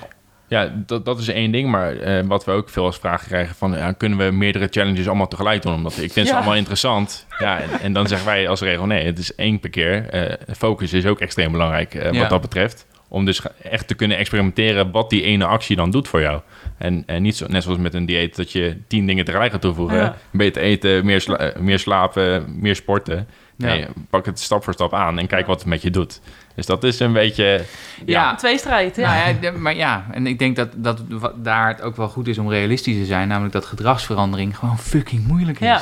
Ja, 0.49 0.71
dat, 0.85 1.05
dat 1.05 1.19
is 1.19 1.27
één 1.27 1.51
ding. 1.51 1.69
Maar 1.69 1.95
eh, 1.95 2.23
wat 2.25 2.45
we 2.45 2.51
ook 2.51 2.69
veel 2.69 2.85
als 2.85 2.97
vraag 2.97 3.23
krijgen 3.23 3.55
van... 3.55 3.71
Ja, 3.71 3.91
kunnen 3.91 4.17
we 4.17 4.31
meerdere 4.31 4.67
challenges 4.71 5.07
allemaal 5.07 5.27
tegelijk 5.27 5.61
doen? 5.61 5.73
Omdat 5.73 5.97
ik 5.97 6.11
vind 6.11 6.27
ze 6.27 6.35
allemaal 6.35 6.55
interessant. 6.55 7.25
Ja, 7.39 7.59
en, 7.59 7.69
en 7.81 7.93
dan 7.93 8.07
zeggen 8.07 8.27
wij 8.27 8.47
als 8.47 8.61
regel... 8.61 8.85
Nee, 8.85 9.05
het 9.05 9.17
is 9.17 9.35
één 9.35 9.59
per 9.59 9.69
keer. 9.69 10.09
Eh, 10.09 10.33
focus 10.57 10.93
is 10.93 11.05
ook 11.05 11.19
extreem 11.19 11.51
belangrijk 11.51 11.93
eh, 11.95 12.11
Ja. 12.11 12.19
wat 12.19 12.29
dat 12.29 12.41
betreft. 12.41 12.87
Om 13.07 13.25
dus 13.25 13.41
echt 13.61 13.87
te 13.87 13.93
kunnen 13.95 14.17
experimenteren... 14.17 14.91
wat 14.91 15.09
die 15.09 15.21
ene 15.23 15.45
actie 15.45 15.75
dan 15.75 15.91
doet 15.91 16.07
voor 16.07 16.21
jou. 16.21 16.41
En, 16.77 17.03
en 17.05 17.21
niet 17.21 17.35
zo, 17.37 17.45
net 17.47 17.63
zoals 17.63 17.77
met 17.77 17.93
een 17.93 18.05
dieet... 18.05 18.35
dat 18.35 18.51
je 18.51 18.77
tien 18.87 19.05
dingen 19.05 19.25
tegelijk 19.25 19.51
gaat 19.51 19.61
toevoegen. 19.61 20.13
Beter 20.31 20.61
eten, 20.61 21.05
meer, 21.05 21.21
sla- 21.21 21.51
meer 21.59 21.79
slapen, 21.79 22.45
meer 22.59 22.75
sporten. 22.75 23.27
Nee, 23.67 23.79
Ja. 23.79 23.87
pak 24.09 24.25
het 24.25 24.39
stap 24.39 24.63
voor 24.63 24.73
stap 24.73 24.93
aan... 24.93 25.19
en 25.19 25.27
kijk 25.27 25.47
wat 25.47 25.59
het 25.59 25.67
met 25.67 25.81
je 25.81 25.89
doet. 25.89 26.21
Dus 26.55 26.65
dat 26.65 26.83
is 26.83 26.99
een 26.99 27.13
beetje... 27.13 27.63
Ja. 28.05 28.31
Een 28.31 28.37
tweestrijd, 28.37 28.95
ja. 28.95 29.13
Nou 29.13 29.35
ja, 29.41 29.51
maar 29.51 29.75
ja, 29.75 30.05
en 30.11 30.27
ik 30.27 30.39
denk 30.39 30.55
dat, 30.55 30.69
dat 30.75 31.01
daar 31.35 31.67
het 31.67 31.81
ook 31.81 31.95
wel 31.95 32.09
goed 32.09 32.27
is 32.27 32.37
om 32.37 32.49
realistisch 32.49 32.97
te 32.97 33.05
zijn. 33.05 33.27
Namelijk 33.27 33.53
dat 33.53 33.65
gedragsverandering 33.65 34.57
gewoon 34.57 34.79
fucking 34.79 35.27
moeilijk 35.27 35.59
is. 35.59 35.81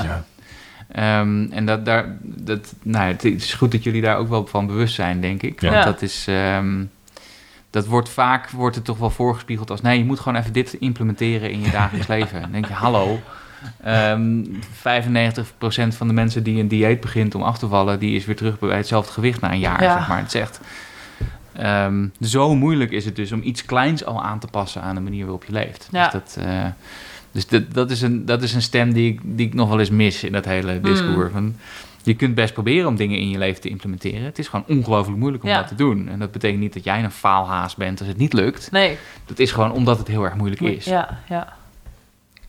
Ehm, 0.92 1.46
en 1.52 1.66
dat, 1.66 1.86
daar, 1.86 2.18
dat, 2.22 2.74
nou, 2.84 3.06
ja, 3.06 3.12
het 3.12 3.24
is 3.24 3.54
goed 3.54 3.72
dat 3.72 3.84
jullie 3.84 4.02
daar 4.02 4.18
ook 4.18 4.30
wel 4.30 4.48
van 4.48 4.68
bewust 4.68 4.96
zijn, 4.96 5.22
denk 5.22 5.42
ik. 5.44 5.62
Ja. 5.62 5.72
Want 5.72 5.84
dat 5.84 6.02
is... 6.02 6.26
ehm, 6.28 6.84
dat 7.70 7.86
wordt 7.86 8.10
vaak 8.10 8.50
wordt 8.50 8.76
het 8.76 8.86
toch 8.86 8.98
wel 8.98 9.10
voorgespiegeld 9.10 9.70
als... 9.70 9.82
nee, 9.82 9.98
je 9.98 10.06
moet 10.06 10.20
gewoon 10.20 10.40
even 10.40 10.54
dit 10.54 10.74
implementeren 10.74 11.52
in 11.52 11.62
je 11.62 11.72
dagelijks 11.72 12.08
leven. 12.08 12.42
Dan 12.42 12.52
denk 12.52 12.68
je, 12.68 12.74
hallo... 12.74 13.20
ehm 13.84 14.44
95% 14.44 15.96
van 15.96 16.08
de 16.08 16.14
mensen 16.14 16.44
die 16.44 16.60
een 16.60 16.68
dieet 16.68 17.02
begint 17.02 17.36
om 17.36 17.42
af 17.42 17.58
te 17.58 17.68
vallen... 17.68 18.00
die 18.00 18.16
is 18.16 18.26
weer 18.26 18.36
terug 18.36 18.60
bij 18.60 18.78
hetzelfde 18.78 19.12
gewicht 19.14 19.42
na 19.42 19.52
een 19.52 19.60
jaar, 19.60 19.84
Ja. 19.84 19.98
zeg 19.98 20.08
maar. 20.08 20.18
Het 20.18 20.34
is 20.34 20.42
echt... 20.42 20.60
ehm, 21.54 22.08
zo 22.22 22.56
moeilijk 22.56 22.92
is 22.92 23.06
het 23.06 23.16
dus 23.16 23.32
om 23.32 23.42
iets 23.44 23.66
kleins 23.66 24.06
al 24.06 24.24
aan 24.24 24.40
te 24.40 24.48
passen 24.48 24.82
aan 24.82 24.96
de 24.96 25.02
manier 25.02 25.24
waarop 25.24 25.44
je 25.44 25.52
leeft. 25.54 25.88
Ja. 25.92 26.04
Dus, 26.04 26.12
dat, 26.12 26.38
eh, 26.46 26.66
dus 27.32 27.48
dat, 27.48 27.64
dat, 27.74 27.92
is 27.92 28.02
een, 28.02 28.26
dat 28.26 28.44
is 28.44 28.54
een 28.54 28.62
stem 28.62 28.94
die 28.94 29.12
ik, 29.14 29.20
die 29.24 29.48
ik 29.48 29.54
nog 29.54 29.70
wel 29.70 29.80
eens 29.80 29.90
mis 29.90 30.24
in 30.24 30.32
dat 30.32 30.46
hele 30.46 30.82
discours. 30.82 31.32
Van, 31.32 31.56
je 32.04 32.14
kunt 32.14 32.36
best 32.36 32.54
proberen 32.54 32.88
om 32.88 32.96
dingen 32.96 33.18
in 33.20 33.30
je 33.30 33.38
leven 33.38 33.62
te 33.62 33.70
implementeren. 33.70 34.24
Het 34.24 34.40
is 34.40 34.48
gewoon 34.48 34.66
ongelooflijk 34.68 35.18
moeilijk 35.20 35.44
om 35.44 35.50
Ja. 35.50 35.58
dat 35.58 35.68
te 35.68 35.76
doen. 35.76 36.10
En 36.10 36.20
dat 36.20 36.32
betekent 36.32 36.60
niet 36.60 36.74
dat 36.74 36.84
jij 36.84 37.04
een 37.04 37.12
faalhaas 37.12 37.76
bent 37.76 38.00
als 38.00 38.08
het 38.08 38.18
niet 38.18 38.34
lukt. 38.34 38.72
Nee. 38.72 38.98
Dat 39.26 39.40
is 39.40 39.52
gewoon 39.52 39.72
omdat 39.72 39.98
het 39.98 40.08
heel 40.08 40.24
erg 40.24 40.36
moeilijk 40.36 40.62
is. 40.62 40.86
Ja, 40.86 41.20
ja. 41.30 41.54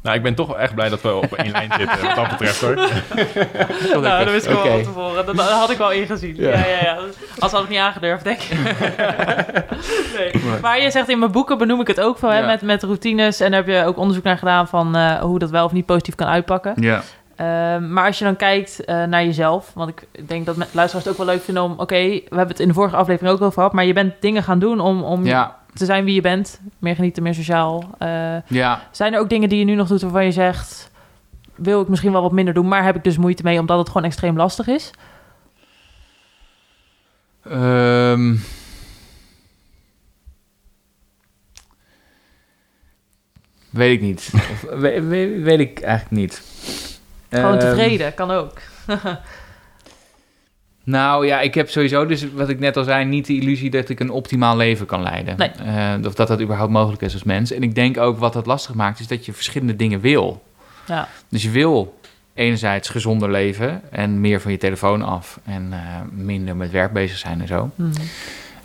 Nou, 0.03 0.17
ik 0.17 0.23
ben 0.23 0.35
toch 0.35 0.47
wel 0.47 0.59
echt 0.59 0.75
blij 0.75 0.89
dat 0.89 1.01
we 1.03 1.15
op 1.15 1.33
één 1.33 1.51
lijn 1.51 1.73
zitten, 1.79 2.01
wat 2.07 2.15
dat 2.15 2.29
betreft 2.29 2.61
hoor. 2.61 2.75
Nou, 4.03 4.25
dat 4.25 4.33
wist 4.33 4.47
ik 4.47 4.53
wel 4.53 4.61
Oké. 4.61 4.71
van 4.71 4.83
tevoren. 4.83 5.27
Dat, 5.27 5.37
dat 5.37 5.51
had 5.51 5.71
ik 5.71 5.79
wel 5.79 5.91
ingezien. 5.93 6.35
Ja. 6.37 6.49
Ja. 6.49 6.57
Ja, 6.67 6.81
ja, 6.83 6.99
Als 7.39 7.53
had 7.53 7.63
ik 7.63 7.69
niet 7.69 7.79
aangedurfd, 7.79 8.25
denk 8.25 8.41
ik. 8.41 8.59
nee. 10.19 10.33
Maar 10.63 10.81
je 10.83 10.91
zegt 10.91 11.09
in 11.09 11.19
mijn 11.19 11.33
boeken 11.33 11.59
benoem 11.59 11.81
ik 11.81 11.87
het 11.87 12.01
ook 12.01 12.19
veel, 12.19 12.29
hè, 12.31 12.39
Ja. 12.39 12.47
met, 12.47 12.63
met 12.63 12.83
routines. 12.83 13.41
En 13.41 13.51
daar 13.51 13.65
heb 13.65 13.75
je 13.75 13.85
ook 13.85 13.97
onderzoek 13.99 14.25
naar 14.25 14.39
gedaan 14.39 14.69
van 14.69 14.97
eh, 14.97 15.21
hoe 15.21 15.39
dat 15.39 15.51
wel 15.51 15.65
of 15.65 15.73
niet 15.73 15.87
positief 15.87 16.15
kan 16.15 16.27
uitpakken. 16.27 16.73
Ja. 16.77 17.03
Ehm, 17.37 17.93
maar 17.93 18.07
als 18.07 18.19
je 18.19 18.25
dan 18.25 18.37
kijkt 18.37 18.85
eh, 18.85 19.05
naar 19.05 19.25
jezelf, 19.25 19.71
want 19.75 19.89
ik 19.91 20.29
denk 20.29 20.47
dat 20.47 20.57
met 20.57 20.69
luisteraars 20.73 21.07
het 21.07 21.15
ook 21.19 21.25
wel 21.27 21.35
leuk 21.35 21.45
vinden 21.45 21.63
om, 21.63 21.73
oké, 21.77 21.95
we 21.99 22.23
hebben 22.29 22.49
het 22.49 22.61
in 22.61 22.69
de 22.69 22.75
vorige 22.75 22.97
aflevering 22.97 23.33
ook 23.35 23.41
over 23.43 23.53
gehad, 23.53 23.73
maar 23.73 23.85
je 23.85 23.93
bent 23.93 24.15
dingen 24.21 24.43
gaan 24.43 24.59
doen 24.59 24.81
om, 24.81 25.03
om 25.03 25.25
Ja. 25.27 25.57
Te 25.79 25.85
zijn 25.85 26.05
wie 26.05 26.15
je 26.15 26.21
bent, 26.21 26.61
meer 26.79 26.95
genieten, 26.95 27.23
meer 27.23 27.35
sociaal. 27.35 27.91
Eh, 27.99 28.37
Ja. 28.47 28.83
zijn 28.91 29.13
er 29.15 29.21
ook 29.21 29.29
dingen 29.29 29.49
die 29.49 29.59
je 29.59 29.65
nu 29.65 29.75
nog 29.75 29.89
doet 29.89 30.03
waarvan 30.03 30.25
je 30.25 30.33
zegt, 30.33 30.91
wil 31.55 31.81
ik 31.81 31.89
misschien 31.89 32.13
wel 32.13 32.23
wat 32.23 32.33
minder 32.33 32.55
doen, 32.55 32.69
maar 32.69 32.85
heb 32.85 32.97
ik 32.97 33.05
dus 33.05 33.17
moeite 33.17 33.43
mee 33.43 33.59
omdat 33.59 33.79
het 33.79 33.87
gewoon 33.89 34.05
extreem 34.05 34.37
lastig 34.37 34.67
is? 34.67 34.91
Ehm. 37.51 38.35
weet 43.71 43.93
ik 43.93 44.01
niet. 44.01 44.31
Of, 44.35 44.61
we- 44.61 45.01
we- 45.03 45.41
weet 45.43 45.59
ik 45.61 45.81
eigenlijk 45.81 46.11
niet. 46.21 46.43
Gewoon 47.31 47.51
Ehm, 47.59 47.61
tevreden, 47.61 48.15
kan 48.15 48.31
ook. 48.31 48.53
Nou 50.89 51.27
ja, 51.27 51.41
ik 51.41 51.55
heb 51.55 51.71
sowieso 51.71 52.07
dus, 52.07 52.33
wat 52.33 52.49
ik 52.49 52.59
net 52.59 52.77
al 52.77 52.85
zei, 52.85 53.05
niet 53.05 53.27
de 53.27 53.35
illusie 53.35 53.71
dat 53.71 53.89
ik 53.89 54.01
een 54.01 54.11
optimaal 54.11 54.57
leven 54.57 54.87
kan 54.87 55.03
leiden. 55.03 55.37
Nee. 55.37 55.51
Eh, 55.51 56.07
of 56.07 56.15
dat 56.15 56.29
dat 56.29 56.41
überhaupt 56.41 56.73
mogelijk 56.73 57.03
is 57.03 57.13
als 57.13 57.23
mens. 57.23 57.53
En 57.53 57.63
ik 57.63 57.75
denk 57.75 57.99
ook 57.99 58.19
wat 58.19 58.33
dat 58.33 58.47
lastig 58.47 58.75
maakt, 58.75 59.01
is 59.01 59.07
dat 59.07 59.27
je 59.27 59.33
verschillende 59.33 59.77
dingen 59.77 60.01
wil. 60.01 60.43
Ja, 60.87 61.09
Dus 61.29 61.43
je 61.43 61.51
wil 61.51 62.01
enerzijds 62.35 62.89
gezonder 62.89 63.31
leven 63.31 63.83
en 63.91 64.21
meer 64.21 64.41
van 64.41 64.53
je 64.53 64.59
telefoon 64.59 65.03
af 65.03 65.41
en 65.45 65.69
eh, 65.73 65.79
minder 66.11 66.57
met 66.57 66.71
werk 66.71 66.93
bezig 66.93 67.19
zijn 67.19 67.41
en 67.41 67.47
zo. 67.47 67.71
Mhm. 67.75 67.91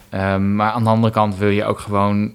Ehm, 0.10 0.56
maar 0.56 0.72
aan 0.72 0.84
de 0.84 0.90
andere 0.90 1.14
kant 1.14 1.38
wil 1.38 1.50
je 1.50 1.66
ook 1.66 1.80
gewoon 1.80 2.34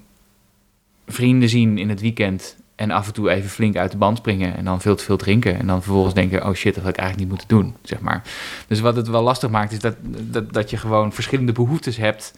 vrienden 1.07 1.49
zien 1.49 1.77
in 1.77 1.89
het 1.89 2.01
weekend. 2.01 2.57
En 2.79 2.91
af 2.91 3.07
en 3.07 3.13
toe 3.13 3.29
even 3.29 3.49
flink 3.49 3.77
uit 3.77 3.91
de 3.91 3.97
band 3.97 4.17
springen. 4.17 4.57
En 4.57 4.65
dan 4.65 4.81
veel 4.81 4.95
te 4.95 5.03
veel 5.03 5.17
drinken. 5.17 5.59
En 5.59 5.67
dan 5.67 5.81
vervolgens 5.81 6.13
denken: 6.13 6.45
oh 6.45 6.53
shit, 6.53 6.75
dat 6.75 6.83
had 6.83 6.93
ik 6.93 6.99
eigenlijk 6.99 7.29
niet 7.29 7.39
moeten 7.39 7.57
doen. 7.57 7.75
Zeg 7.83 7.99
maar. 7.99 8.21
Dus 8.67 8.79
wat 8.79 8.95
het 8.95 9.07
wel 9.07 9.21
lastig 9.21 9.49
maakt, 9.49 9.71
is 9.71 9.79
dat, 9.79 9.95
dat, 10.01 10.53
dat 10.53 10.69
je 10.69 10.77
gewoon 10.77 11.13
verschillende 11.13 11.51
behoeftes 11.51 11.97
hebt. 11.97 12.33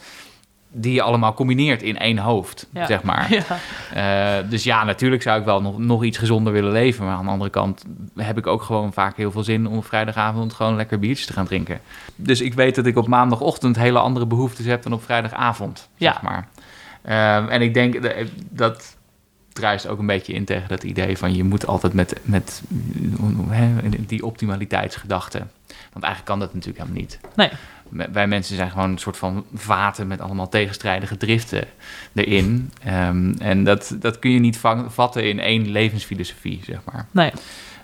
die 0.71 0.93
je 0.93 1.01
allemaal 1.01 1.33
combineert 1.33 1.81
in 1.81 1.97
één 1.97 2.17
hoofd. 2.17 2.67
Ja. 2.73 2.85
Zeg 2.85 3.03
maar. 3.03 3.27
ja. 3.33 4.39
Eh, 4.39 4.49
dus 4.49 4.63
ja, 4.63 4.83
natuurlijk 4.83 5.21
zou 5.21 5.39
ik 5.39 5.45
wel 5.45 5.61
nog, 5.61 5.77
nog 5.77 6.03
iets 6.03 6.17
gezonder 6.17 6.53
willen 6.53 6.71
leven. 6.71 7.05
Maar 7.05 7.15
aan 7.15 7.25
de 7.25 7.31
andere 7.31 7.49
kant 7.49 7.85
heb 8.15 8.37
ik 8.37 8.47
ook 8.47 8.61
gewoon 8.61 8.93
vaak 8.93 9.17
heel 9.17 9.31
veel 9.31 9.43
zin 9.43 9.67
om 9.67 9.77
op 9.77 9.85
vrijdagavond 9.85 10.53
gewoon 10.53 10.75
lekker 10.75 10.99
biertjes 10.99 11.25
te 11.25 11.33
gaan 11.33 11.45
drinken. 11.45 11.79
Dus 12.15 12.41
ik 12.41 12.53
weet 12.53 12.75
dat 12.75 12.85
ik 12.85 12.97
op 12.97 13.07
maandagochtend 13.07 13.75
hele 13.75 13.99
andere 13.99 14.25
behoeftes 14.25 14.65
heb 14.65 14.83
dan 14.83 14.93
op 14.93 15.03
vrijdagavond. 15.03 15.89
Ja. 15.95 16.11
Zeg 16.11 16.21
maar. 16.21 16.47
Ehm, 17.01 17.47
en 17.47 17.61
ik 17.61 17.73
denk 17.73 17.99
dat 18.49 18.99
druist 19.53 19.87
ook 19.87 19.99
een 19.99 20.05
beetje 20.05 20.33
in 20.33 20.45
tegen 20.45 20.67
dat 20.69 20.83
idee 20.83 21.17
van 21.17 21.35
je 21.35 21.43
moet 21.43 21.67
altijd 21.67 21.93
met, 21.93 22.15
met 22.23 22.61
hè, 23.49 23.89
die 24.05 24.25
optimaliteitsgedachte. 24.25 25.37
Want 25.91 26.05
eigenlijk 26.05 26.25
kan 26.25 26.39
dat 26.39 26.53
natuurlijk 26.53 26.83
helemaal 26.83 27.01
niet. 27.01 27.19
Nee. 27.35 27.49
Wij 28.11 28.27
mensen 28.27 28.55
zijn 28.55 28.71
gewoon 28.71 28.89
een 28.89 28.97
soort 28.97 29.17
van 29.17 29.45
vaten 29.53 30.07
met 30.07 30.21
allemaal 30.21 30.49
tegenstrijdige 30.49 31.17
driften 31.17 31.63
erin. 32.13 32.71
Ehm, 32.83 33.33
en 33.39 33.63
dat, 33.63 33.95
dat 33.99 34.19
kun 34.19 34.31
je 34.31 34.39
niet 34.39 34.57
vang- 34.57 34.93
vatten 34.93 35.29
in 35.29 35.39
één 35.39 35.71
levensfilosofie, 35.71 36.61
zeg 36.65 36.79
maar. 36.91 37.05
Nee. 37.11 37.31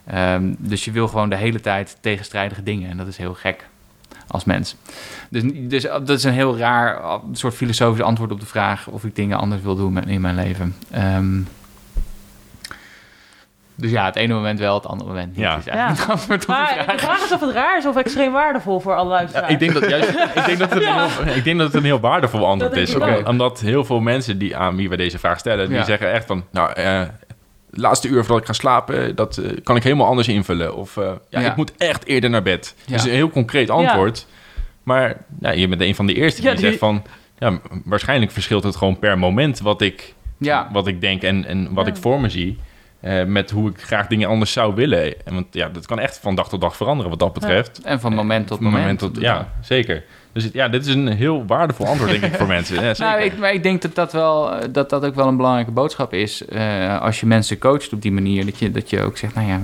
Ehm, 0.06 0.54
dus 0.58 0.86
je 0.86 0.92
wil 0.92 1.08
gewoon 1.08 1.30
de 1.30 1.36
hele 1.36 1.60
tijd 1.60 1.98
tegenstrijdige 2.02 2.63
dingen. 2.63 2.89
En 2.89 2.98
dat 2.98 3.08
is 3.08 3.18
heel 3.18 3.34
gek 3.34 3.68
als 4.28 4.44
mens. 4.44 4.76
Dus, 5.30 5.44
dus 5.54 5.84
dat 5.84 6.10
is 6.10 6.24
een 6.24 6.34
heel 6.34 6.58
raar 6.58 7.20
soort 7.32 7.54
filosofisch 7.54 8.04
antwoord 8.04 8.32
op 8.32 8.39
de 8.39 8.46
vraag 8.46 8.88
of 8.88 9.04
ik 9.04 9.15
dingen 9.15 9.38
anders 9.38 9.62
wil 9.62 9.76
doen 9.76 10.04
in 10.08 10.22
mijn 10.22 10.36
leven. 10.36 10.76
Ehm, 10.92 11.39
dus 13.78 13.92
ja, 13.92 14.06
het 14.06 14.16
ene 14.16 14.34
moment 14.34 14.60
wel, 14.60 14.74
het 14.74 14.86
andere 14.86 15.10
moment 15.10 15.28
niet. 15.28 15.38
Ja. 15.46 15.58
Is 15.58 15.66
eigenlijk 15.68 16.08
Ja. 16.08 16.16
Maar 16.28 16.40
vraag. 16.40 16.86
de 16.86 16.98
vraag 16.98 17.24
is 17.24 17.32
of 17.32 17.40
het 17.42 17.52
raar 17.52 17.78
is 17.78 17.86
of 17.86 17.96
extreem 17.96 18.32
waardevol 18.32 18.80
voor 18.80 18.96
alle 18.96 19.10
Ja, 19.10 19.16
luisteraars. 19.16 19.52
ik, 19.54 19.60
denk 19.60 19.74
dat 19.74 19.90
juist, 19.90 20.10
ik, 20.36 20.46
denk 20.46 20.58
dat 20.58 20.70
het 20.74 20.84
een 20.84 20.94
heel, 21.26 21.36
ik 21.36 21.44
denk 21.44 21.58
dat 21.58 21.68
het 21.68 21.76
een 21.76 21.84
heel 21.84 22.00
waardevol 22.00 22.46
antwoord 22.48 22.74
Dat 22.74 22.84
is. 22.84 22.96
Om- 22.96 23.26
Omdat 23.26 23.60
heel 23.60 23.86
veel 23.86 24.00
mensen 24.00 24.38
die 24.38 24.58
aan 24.58 24.76
wie 24.76 24.90
we 24.90 24.98
deze 24.98 25.20
vraag 25.20 25.40
stellen, 25.40 25.68
die 25.68 25.78
Ja. 25.78 25.84
zeggen 25.84 26.12
echt 26.12 26.26
van... 26.26 26.44
Nou, 26.52 26.72
eh, 26.74 27.02
laatste 27.70 28.08
uur 28.08 28.20
voordat 28.20 28.38
ik 28.40 28.46
ga 28.46 28.54
slapen, 28.54 29.16
dat 29.16 29.38
eh, 29.38 29.52
kan 29.63 29.76
ik 29.76 29.84
helemaal 29.84 30.08
anders 30.08 30.28
invullen. 30.28 30.76
Of 30.76 30.98
eh, 30.98 31.12
ja, 31.30 31.40
Ja. 31.40 31.50
ik 31.50 31.56
moet 31.56 31.72
echt 31.78 32.06
eerder 32.06 32.30
naar 32.30 32.42
bed. 32.44 32.76
Ja. 32.78 32.92
Dat 32.92 33.00
is 33.06 33.06
een 33.12 33.16
heel 33.18 33.30
concreet 33.30 33.70
antwoord. 33.70 34.26
Maar 34.84 35.18
ja, 35.40 35.52
je 35.52 35.68
bent 35.68 35.82
een 35.82 35.96
van 35.96 36.06
de 36.08 36.13
eerste 36.13 36.42
die, 36.42 36.50
Ja, 36.50 36.56
die- 36.56 36.66
zegt 36.66 36.78
van... 36.78 37.04
Ja, 37.40 37.60
waarschijnlijk 37.86 38.32
verschilt 38.32 38.63
het 38.63 38.76
gewoon 38.76 39.00
per 39.00 39.18
moment 39.18 39.60
wat 39.60 39.82
ik, 39.82 40.13
Ja, 40.38 40.70
wat 40.72 40.88
ik 40.88 41.02
denk 41.02 41.22
en, 41.24 41.46
en 41.46 41.74
wat 41.74 41.86
Ja. 41.86 41.92
ik 41.92 41.98
voor 41.98 42.22
me 42.22 42.30
zie. 42.30 42.58
Eh, 43.08 43.26
met 43.26 43.52
hoe 43.52 43.70
ik 43.70 43.82
graag 43.82 44.08
dingen 44.08 44.28
anders 44.30 44.52
zou 44.52 44.76
willen. 44.76 45.26
En 45.26 45.34
want 45.34 45.46
ja, 45.52 45.70
dat 45.70 45.86
kan 45.86 46.00
echt 46.00 46.17
van 46.17 46.36
dag 46.36 46.50
tot 46.50 46.62
dag 46.62 46.76
veranderen 46.76 47.10
wat 47.10 47.20
dat 47.20 47.34
betreft. 47.34 47.82
en 47.84 48.00
van 48.00 48.13
moment 48.13 48.48
tot 48.48 48.58
Van 48.62 48.72
moment. 48.72 49.00
tot, 49.00 49.17
ja, 49.20 49.48
zeker. 49.62 50.04
Dus 50.34 50.43
het- 50.46 50.54
ja, 50.54 50.67
dit 50.70 50.86
is 50.86 50.93
een 50.96 51.08
heel 51.08 51.46
waardevol 51.46 51.86
antwoord, 51.86 52.10
denk 52.12 52.24
ik, 52.24 52.34
voor 52.36 52.48
mensen. 52.58 52.76
Ja, 52.76 52.93
zeker. 52.93 53.04
Nou, 53.13 53.22
ik, 53.26 53.38
maar 53.38 53.54
ik 53.54 53.63
denk 53.63 53.82
dat 53.82 53.96
dat, 53.96 54.13
wel, 54.13 54.54
eh, 54.54 54.67
dat 54.72 54.89
dat 54.89 55.06
ook 55.06 55.15
wel 55.15 55.28
een 55.28 55.36
belangrijke 55.38 55.72
boodschap 55.72 56.13
is. 56.13 56.46
eh, 56.46 57.02
als 57.02 57.20
je 57.20 57.26
mensen 57.26 57.58
coacht 57.58 57.93
op 57.93 58.02
die 58.02 58.12
manier. 58.12 58.46
Dat 58.46 58.60
je, 58.60 58.72
dat 58.72 58.89
je 58.89 59.02
ook 59.02 59.17
zegt, 59.17 59.36
nou 59.36 59.48
ja, 59.48 59.60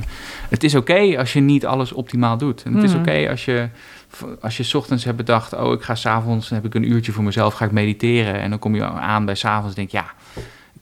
het 0.49 0.63
is 0.63 0.75
oké 0.75 1.17
als 1.17 1.33
je 1.33 1.39
niet 1.39 1.65
alles 1.65 1.91
optimaal 1.91 2.37
doet. 2.37 2.63
En 2.63 2.73
het 2.73 2.83
is 2.83 2.91
Mhm. 2.91 2.99
oké 3.01 3.29
als 3.29 3.45
je, 3.45 3.67
als 4.41 4.57
je 4.57 4.63
's 4.63 4.73
ochtends 4.73 5.03
hebt 5.03 5.17
bedacht... 5.17 5.53
oh, 5.53 5.71
ik 5.73 5.81
ga 5.81 5.95
s'avonds, 5.95 6.49
dan 6.49 6.57
heb 6.57 6.67
ik 6.67 6.73
een 6.75 6.91
uurtje 6.91 7.11
voor 7.11 7.23
mezelf, 7.23 7.53
ga 7.53 7.65
ik 7.65 7.71
mediteren. 7.71 8.39
En 8.41 8.49
dan 8.49 8.59
kom 8.59 8.75
je 8.75 8.83
aan 8.83 9.25
bij 9.25 9.35
s'avonds 9.35 9.69
en 9.75 9.87
denk 9.87 9.89
ja, 9.91 10.05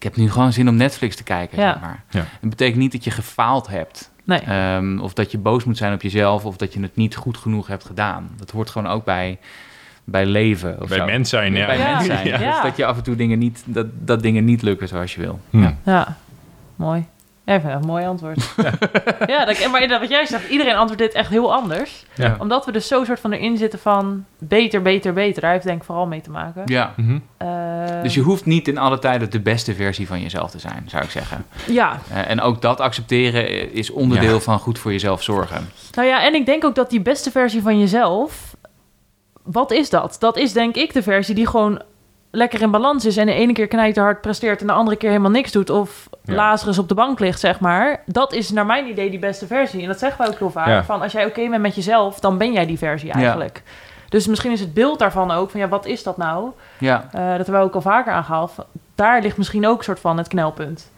ik 0.02 0.08
heb 0.08 0.16
nu 0.16 0.32
gewoon 0.32 0.54
zin 0.54 0.68
om 0.70 0.76
Netflix 0.76 1.16
te 1.16 1.24
kijken. 1.24 1.60
Ja. 1.60 1.72
Zeg 1.72 1.82
maar. 1.82 2.04
Ja. 2.10 2.26
Het 2.40 2.50
betekent 2.50 2.78
niet 2.78 2.92
dat 2.92 3.04
je 3.04 3.12
gefaald 3.12 3.68
hebt. 3.68 4.12
Nee. 4.24 4.40
Ehm, 4.40 5.00
of 5.00 5.14
dat 5.14 5.32
je 5.32 5.38
boos 5.38 5.64
moet 5.64 5.78
zijn 5.78 5.94
op 5.94 6.02
jezelf, 6.02 6.46
of 6.46 6.58
dat 6.58 6.74
je 6.74 6.82
het 6.82 6.96
niet 6.96 7.16
goed 7.16 7.38
genoeg 7.38 7.68
hebt 7.68 7.86
gedaan. 7.86 8.30
Dat 8.38 8.52
hoort 8.52 8.70
gewoon 8.70 8.92
ook 8.92 9.06
bij, 9.06 9.40
bij 10.04 10.26
leven. 10.26 10.82
Of 10.82 10.88
Bij 10.90 10.98
zo. 10.98 11.06
mens 11.06 11.30
zijn, 11.30 11.54
ja. 11.54 11.66
Bij 11.66 11.78
Ja. 11.78 11.92
mens 11.94 12.06
zijn. 12.06 12.28
Ja. 12.28 12.38
Dus 12.38 12.62
dat 12.62 12.78
je 12.78 12.86
af 12.86 12.98
en 12.98 13.04
toe 13.04 13.16
dingen 13.16 13.40
niet, 13.40 13.64
dat, 13.66 13.86
dat 14.00 14.22
dingen 14.22 14.46
niet 14.46 14.62
lukken 14.62 14.88
zoals 14.88 15.14
je 15.16 15.22
wil. 15.22 15.40
Hm. 15.50 15.62
Ja. 15.62 15.78
Ja, 15.86 16.18
mooi. 16.76 17.06
Ja, 17.52 17.58
ik 17.58 17.62
vind 17.62 17.74
dat 17.74 17.82
een 17.82 17.88
mooi 17.90 18.06
antwoord. 18.06 18.54
ja, 19.34 19.46
dat, 19.46 19.68
maar 19.72 20.00
wat 20.00 20.10
jij 20.10 20.26
zegt, 20.26 20.50
iedereen 20.50 20.76
antwoordt 20.76 21.02
dit 21.04 21.14
echt 21.14 21.30
heel 21.30 21.54
anders. 21.54 22.06
Ja. 22.16 22.36
Omdat 22.40 22.66
we 22.66 22.72
dus 22.72 22.88
zo 22.88 23.04
soort 23.04 23.20
van 23.20 23.32
erin 23.32 23.58
zitten 23.58 23.80
van 23.80 24.26
beter, 24.40 24.82
beter, 24.82 25.14
beter. 25.14 25.42
Daar 25.42 25.52
heeft 25.52 25.64
denk 25.64 25.78
ik 25.78 25.84
vooral 25.84 26.06
mee 26.08 26.22
te 26.22 26.30
maken. 26.32 26.62
Ja. 26.66 26.94
Mhm. 26.96 27.18
Eh, 27.38 27.48
Dus 28.04 28.14
je 28.14 28.22
hoeft 28.22 28.46
niet 28.46 28.68
in 28.68 28.78
alle 28.78 29.00
tijden 29.00 29.30
de 29.32 29.40
beste 29.40 29.76
versie 29.76 30.08
van 30.08 30.22
jezelf 30.22 30.52
te 30.52 30.60
zijn, 30.60 30.84
zou 30.88 31.04
ik 31.04 31.10
zeggen. 31.10 31.46
Ja, 31.68 32.00
Eh, 32.12 32.30
en 32.30 32.42
ook 32.42 32.62
dat 32.62 32.80
accepteren 32.80 33.74
is 33.74 33.90
onderdeel 33.90 34.34
Ja. 34.34 34.40
van 34.40 34.60
goed 34.60 34.80
voor 34.80 34.92
jezelf 34.92 35.24
zorgen. 35.24 35.70
nou 35.96 36.08
ja, 36.08 36.24
en 36.26 36.34
ik 36.34 36.46
denk 36.46 36.66
ook 36.66 36.76
dat 36.76 36.90
die 36.90 37.02
beste 37.02 37.32
versie 37.32 37.62
van 37.62 37.80
jezelf... 37.80 38.56
Wat 39.44 39.72
is 39.72 39.90
dat? 39.90 40.16
Dat 40.20 40.38
is 40.38 40.54
denk 40.54 40.76
ik 40.76 40.94
de 40.94 41.04
versie 41.04 41.36
die 41.36 41.48
gewoon 41.48 41.82
lekker 42.32 42.62
in 42.62 42.72
balans 42.72 43.06
is... 43.06 43.18
en 43.18 43.26
de 43.26 43.34
ene 43.34 43.54
keer 43.54 43.68
knijterhard 43.68 44.22
presteert 44.22 44.62
en 44.62 44.68
de 44.68 44.74
andere 44.74 44.98
keer 44.98 45.10
helemaal 45.10 45.32
niks 45.32 45.52
doet... 45.52 45.70
of 45.70 46.10
Ja. 46.32 46.38
Lazarus 46.38 46.78
op 46.78 46.88
de 46.88 46.94
bank 46.94 47.20
ligt, 47.20 47.39
zeg 47.39 47.60
maar. 47.60 48.04
Dat 48.06 48.34
is 48.34 48.50
naar 48.52 48.65
mijn 48.65 48.88
idee 48.88 49.10
die 49.10 49.20
beste 49.20 49.48
versie. 49.48 49.82
En 49.82 49.88
dat 49.88 50.00
zeggen 50.00 50.17
wij 50.22 50.28
ook 50.28 50.39
heel 50.39 50.52
vaak. 50.52 50.67
Ja. 50.67 50.84
Van 50.84 51.02
als 51.02 51.12
jij 51.12 51.26
oké 51.26 51.50
bent 51.50 51.62
met 51.62 51.76
jezelf, 51.76 52.20
dan 52.20 52.38
ben 52.38 52.54
jij 52.54 52.65
die 52.65 52.78
versie 52.78 53.12
eigenlijk. 53.12 53.63
Dus 54.10 54.28
misschien 54.28 54.52
is 54.52 54.60
het 54.60 54.74
beeld 54.74 55.00
daarvan 55.00 55.32
ook 55.32 55.50
van... 55.50 55.60
ja, 55.60 55.67
wat 55.67 55.86
is 55.86 56.04
dat 56.04 56.17
nou? 56.17 56.50
Ja, 56.78 56.96
Eh, 57.12 57.20
dat 57.28 57.36
hebben 57.38 57.54
we 57.54 57.60
ook 57.67 57.76
al 57.76 57.82
vaker 57.82 58.13
aangehaald. 58.13 58.52
Daar 58.96 59.22
ligt 59.22 59.38
misschien 59.38 59.67
ook 59.67 59.78
een 59.78 59.84
soort 59.84 60.00
van 60.00 60.17
het 60.17 60.28
knelpunt. 60.28 60.91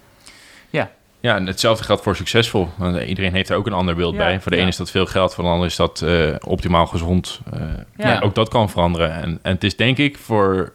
Ja, 1.19 1.35
en 1.35 1.47
hetzelfde 1.47 1.83
geldt 1.83 2.03
voor 2.03 2.15
succesvol. 2.15 2.69
Want 2.75 3.01
iedereen 3.01 3.33
heeft 3.33 3.49
er 3.49 3.55
ook 3.57 3.65
een 3.67 3.73
ander 3.73 3.95
beeld 3.95 4.13
Ja. 4.13 4.19
bij. 4.19 4.39
Voor 4.41 4.51
de 4.51 4.55
Ja. 4.57 4.61
ene 4.61 4.71
is 4.71 4.77
dat 4.77 4.91
veel 4.91 5.05
geld, 5.05 5.33
voor 5.33 5.43
de 5.43 5.49
ander 5.49 5.67
is 5.67 5.75
dat 5.75 6.01
eh, 6.01 6.35
optimaal 6.47 6.85
gezond. 6.85 7.39
Eh, 7.53 7.59
Ja. 7.95 8.11
ja, 8.11 8.19
ook 8.19 8.35
dat 8.35 8.49
kan 8.49 8.69
veranderen. 8.69 9.11
En, 9.13 9.39
en 9.41 9.53
het 9.53 9.63
is 9.63 9.75
denk 9.75 9.97
ik 9.97 10.17
voor 10.17 10.73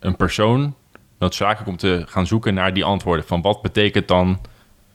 een 0.00 0.16
persoon 0.16 0.74
noodzakelijk 1.18 1.68
om 1.68 1.76
te 1.76 2.02
gaan 2.06 2.26
zoeken 2.26 2.54
naar 2.54 2.74
die 2.74 2.84
antwoorden. 2.84 3.24
Van 3.26 3.42
wat 3.42 3.62
betekent 3.62 4.08
dan 4.08 4.40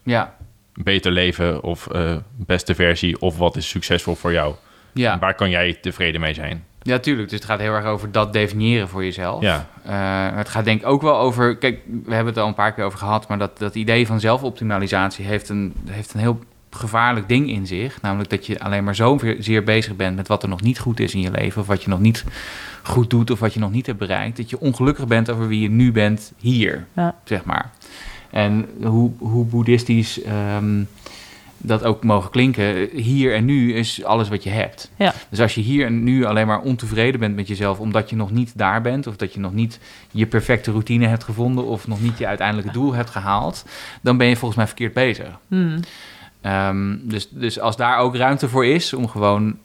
Ja, 0.03 0.36
beter 0.73 1.12
leven 1.12 1.63
of 1.63 1.88
eh, 1.88 2.15
beste 2.36 2.75
versie 2.75 3.21
of 3.21 3.38
wat 3.38 3.55
is 3.55 3.69
succesvol 3.69 4.15
voor 4.15 4.32
jou? 4.32 4.55
ja. 4.93 5.13
En 5.13 5.19
waar 5.19 5.36
kan 5.36 5.49
jij 5.49 5.73
tevreden 5.73 6.21
mee 6.21 6.34
zijn? 6.34 6.63
ja, 6.82 6.99
tuurlijk. 6.99 7.29
Dus 7.29 7.39
het 7.39 7.47
gaat 7.47 7.60
heel 7.60 7.73
erg 7.73 7.86
over 7.86 8.12
dat 8.12 8.34
definiëren 8.34 8.88
voor 8.88 9.03
jezelf. 9.03 9.41
Ja, 9.41 9.67
Eh, 9.84 10.38
het 10.38 10.49
gaat 10.49 10.65
denk 10.65 10.82
ik 10.82 10.88
ook 10.88 11.01
wel 11.01 11.17
over... 11.17 11.58
Kijk, 11.58 11.79
we 12.03 12.13
hebben 12.13 12.34
het 12.34 12.41
al 12.41 12.47
een 12.47 12.53
paar 12.53 12.73
keer 12.73 12.84
over 12.84 12.99
gehad... 12.99 13.27
maar 13.27 13.38
dat, 13.38 13.58
dat 13.58 13.75
idee 13.75 14.08
van 14.08 14.19
zelfoptimalisatie 14.19 15.25
heeft 15.25 15.49
een, 15.49 15.73
heeft 15.89 16.13
een 16.13 16.19
heel 16.19 16.39
gevaarlijk 16.69 17.27
ding 17.27 17.49
in 17.49 17.67
zich. 17.67 18.01
Namelijk 18.01 18.29
dat 18.29 18.45
je 18.45 18.60
alleen 18.60 18.84
maar 18.84 18.95
zo 18.95 19.19
zeer 19.39 19.63
bezig 19.63 19.95
bent... 19.95 20.15
met 20.15 20.27
wat 20.27 20.43
er 20.43 20.49
nog 20.49 20.62
niet 20.62 20.79
goed 20.79 20.99
is 20.99 21.13
in 21.13 21.21
je 21.21 21.32
leven... 21.32 21.62
of 21.62 21.67
wat 21.67 21.84
je 21.84 21.89
nog 21.89 21.99
niet 21.99 22.25
goed 22.84 23.10
doet 23.10 23.32
of 23.32 23.39
wat 23.39 23.53
je 23.53 23.60
nog 23.60 23.71
niet 23.71 23.86
hebt 23.86 23.99
bereikt... 23.99 24.38
dat 24.38 24.49
je 24.49 24.60
ongelukkig 24.60 25.08
bent 25.08 25.29
over 25.29 25.47
wie 25.47 25.62
je 25.62 25.69
nu 25.69 25.91
bent 25.91 26.34
hier, 26.38 26.86
Ja. 26.93 27.15
zeg 27.23 27.43
maar. 27.43 27.71
En 28.29 28.69
hoe, 28.84 29.12
hoe 29.17 29.45
boeddhistisch 29.45 30.21
ehm, 30.21 30.84
dat 31.58 31.84
ook 31.84 32.03
mogen 32.03 32.32
klinken... 32.32 32.89
hier 32.93 33.34
en 33.36 33.45
nu 33.45 33.73
is 33.73 34.03
alles 34.03 34.29
wat 34.29 34.43
je 34.43 34.49
hebt. 34.49 34.91
Ja. 34.95 35.13
Dus 35.29 35.39
als 35.39 35.55
je 35.55 35.62
hier 35.62 35.86
en 35.86 36.03
nu 36.03 36.25
alleen 36.25 36.47
maar 36.47 36.62
ontevreden 36.62 37.19
bent 37.19 37.36
met 37.36 37.47
jezelf... 37.47 37.79
omdat 37.79 38.10
je 38.10 38.15
nog 38.15 38.32
niet 38.32 38.58
daar 38.58 38.82
bent... 38.82 39.08
of 39.08 39.15
dat 39.15 39.34
je 39.34 39.39
nog 39.39 39.53
niet 39.53 39.79
je 40.12 40.25
perfecte 40.25 40.71
routine 40.71 41.08
hebt 41.08 41.23
gevonden... 41.23 41.65
of 41.65 41.88
nog 41.88 42.01
niet 42.01 42.17
je 42.17 42.27
uiteindelijke 42.27 42.71
doel 42.71 42.93
hebt 42.93 43.10
gehaald... 43.10 43.65
dan 44.01 44.17
ben 44.17 44.27
je 44.27 44.36
volgens 44.36 44.58
mij 44.58 44.67
verkeerd 44.67 44.93
bezig. 44.93 45.39
Hmm. 45.47 45.79
Ehm, 46.41 46.97
dus, 47.02 47.30
dus 47.30 47.60
als 47.60 47.75
daar 47.75 47.97
ook 47.97 48.15
ruimte 48.15 48.49
voor 48.49 48.65
is... 48.65 48.93
om 48.93 49.08
gewoon 49.08 49.58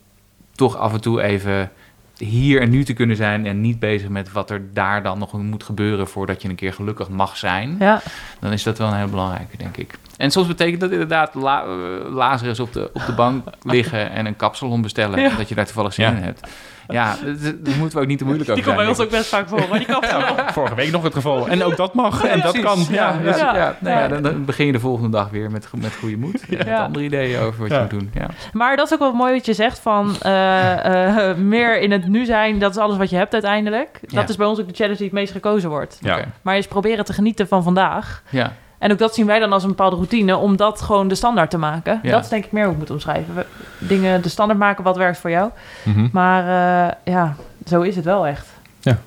toch 0.52 0.76
af 0.76 0.92
en 0.92 1.00
toe 1.00 1.22
even 1.22 1.70
hier 2.16 2.60
en 2.60 2.70
nu 2.70 2.84
te 2.84 2.92
kunnen 2.92 3.16
zijn... 3.16 3.46
en 3.46 3.60
niet 3.60 3.78
bezig 3.78 4.08
met 4.08 4.32
wat 4.32 4.50
er 4.50 4.62
daar 4.72 5.02
dan 5.02 5.18
nog 5.18 5.32
moet 5.32 5.64
gebeuren... 5.64 6.08
voordat 6.08 6.42
je 6.42 6.48
een 6.48 6.54
keer 6.54 6.72
gelukkig 6.72 7.08
mag 7.08 7.36
zijn... 7.36 7.76
Ja. 7.78 8.02
dan 8.40 8.52
is 8.52 8.62
dat 8.62 8.78
wel 8.78 8.88
een 8.88 8.96
heel 8.96 9.08
belangrijke, 9.08 9.56
denk 9.56 9.76
ik. 9.76 9.98
En 10.16 10.30
soms 10.30 10.46
betekent 10.46 10.80
dat 10.80 10.90
inderdaad 10.90 11.34
la 11.34 11.66
Lazarus 12.10 12.60
op 12.60 12.72
de, 12.72 12.90
op 12.92 13.02
de 13.06 13.12
bank 13.12 13.46
liggen... 13.62 14.10
en 14.10 14.26
een 14.26 14.36
kapsalon 14.36 14.82
bestellen, 14.82 15.20
Ja. 15.20 15.36
dat 15.36 15.48
je 15.48 15.54
daar 15.54 15.64
toevallig 15.64 15.92
zin 15.92 16.04
Ja. 16.04 16.10
in 16.10 16.22
hebt. 16.22 16.48
Ja, 16.88 17.14
dat- 17.24 17.64
daar 17.64 17.76
moeten 17.76 17.96
we 17.98 18.02
ook 18.02 18.08
niet 18.08 18.18
te 18.18 18.24
moeilijk 18.24 18.48
Die 18.54 18.58
over 18.58 18.64
komt 18.64 18.64
zijn. 18.64 18.76
bij 18.76 18.86
ons 18.86 18.98
ook 19.00 19.10
best 19.10 19.26
vaak 19.28 19.48
voor, 19.48 19.60
maar 19.70 19.78
die 19.78 19.86
kapsalon. 19.88 20.36
vorige 20.52 20.74
week 20.74 20.90
nog 20.90 21.02
het 21.02 21.14
geval. 21.14 21.48
En 21.48 21.62
ook 21.64 21.76
dat 21.76 21.94
mag 21.94 22.24
en 22.24 22.40
dat 22.40 22.52
Precies, 22.52 22.86
kan. 22.86 22.94
Ja, 22.94 23.12
Ja, 23.12 23.18
dus, 23.22 23.38
ja. 23.40 23.56
ja. 23.56 23.76
nou 23.80 24.08
dan, 24.08 24.22
dan 24.22 24.44
begin 24.44 24.66
je 24.66 24.72
de 24.72 24.80
volgende 24.80 25.10
dag 25.10 25.30
weer 25.30 25.50
met, 25.50 25.68
met 25.76 25.96
goede 25.96 26.16
moed. 26.16 26.48
Met 26.50 26.68
andere 26.68 27.04
ideeën 27.04 27.40
over 27.40 27.60
wat 27.60 27.68
Ja. 27.70 27.74
je 27.76 27.80
moet 27.80 27.90
doen. 27.90 28.10
Ja. 28.14 28.26
Maar 28.52 28.76
dat 28.76 28.86
is 28.86 28.92
ook 28.92 28.98
wel 28.98 29.12
mooi 29.12 29.32
wat 29.32 29.46
je 29.46 29.54
zegt 29.54 29.78
van 29.78 30.16
eh, 30.20 31.28
eh, 31.30 31.36
meer 31.54 31.80
in 31.80 31.90
het 31.92 32.06
nu 32.08 32.24
zijn, 32.24 32.58
dat 32.58 32.70
is 32.70 32.76
alles 32.76 32.96
wat 32.96 33.10
je 33.10 33.16
hebt 33.16 33.32
uiteindelijk. 33.32 33.98
Dat 34.00 34.10
Ja. 34.12 34.28
is 34.28 34.36
bij 34.36 34.46
ons 34.46 34.60
ook 34.60 34.68
de 34.68 34.74
challenge 34.74 34.96
die 34.96 35.06
het 35.06 35.14
meest 35.14 35.32
gekozen 35.32 35.70
wordt. 35.70 36.00
Maar 36.42 36.54
eens 36.54 36.66
proberen 36.66 37.04
te 37.04 37.12
genieten 37.12 37.48
van 37.48 37.62
vandaag. 37.62 38.22
ja. 38.30 38.52
En 38.84 38.92
ook 38.92 38.98
dat 38.98 39.14
zien 39.14 39.26
wij 39.26 39.38
dan 39.38 39.52
als 39.52 39.62
een 39.62 39.68
bepaalde 39.68 39.96
routine, 39.96 40.36
om 40.36 40.56
dat 40.56 40.82
gewoon 40.82 41.08
de 41.08 41.14
standaard 41.14 41.50
te 41.50 41.58
maken. 41.58 42.00
Ja. 42.02 42.10
Dat 42.10 42.22
is 42.22 42.28
denk 42.28 42.44
ik 42.44 42.52
meer 42.52 42.64
hoe 42.64 42.72
ik 42.72 42.78
moet 42.78 42.90
omschrijven. 42.90 43.34
We- 43.34 43.46
dingen 43.78 44.22
de 44.22 44.28
standaard 44.28 44.58
maken 44.58 44.84
wat 44.84 44.96
werkt 44.96 45.18
voor 45.18 45.30
jou. 45.30 45.50
Mhm. 45.82 46.08
Maar 46.12 46.42
eh, 46.42 47.12
ja, 47.14 47.36
zo 47.66 47.80
is 47.80 47.96
het 47.96 48.04
wel 48.04 48.26
echt. 48.26 48.46
Ja. 48.80 48.98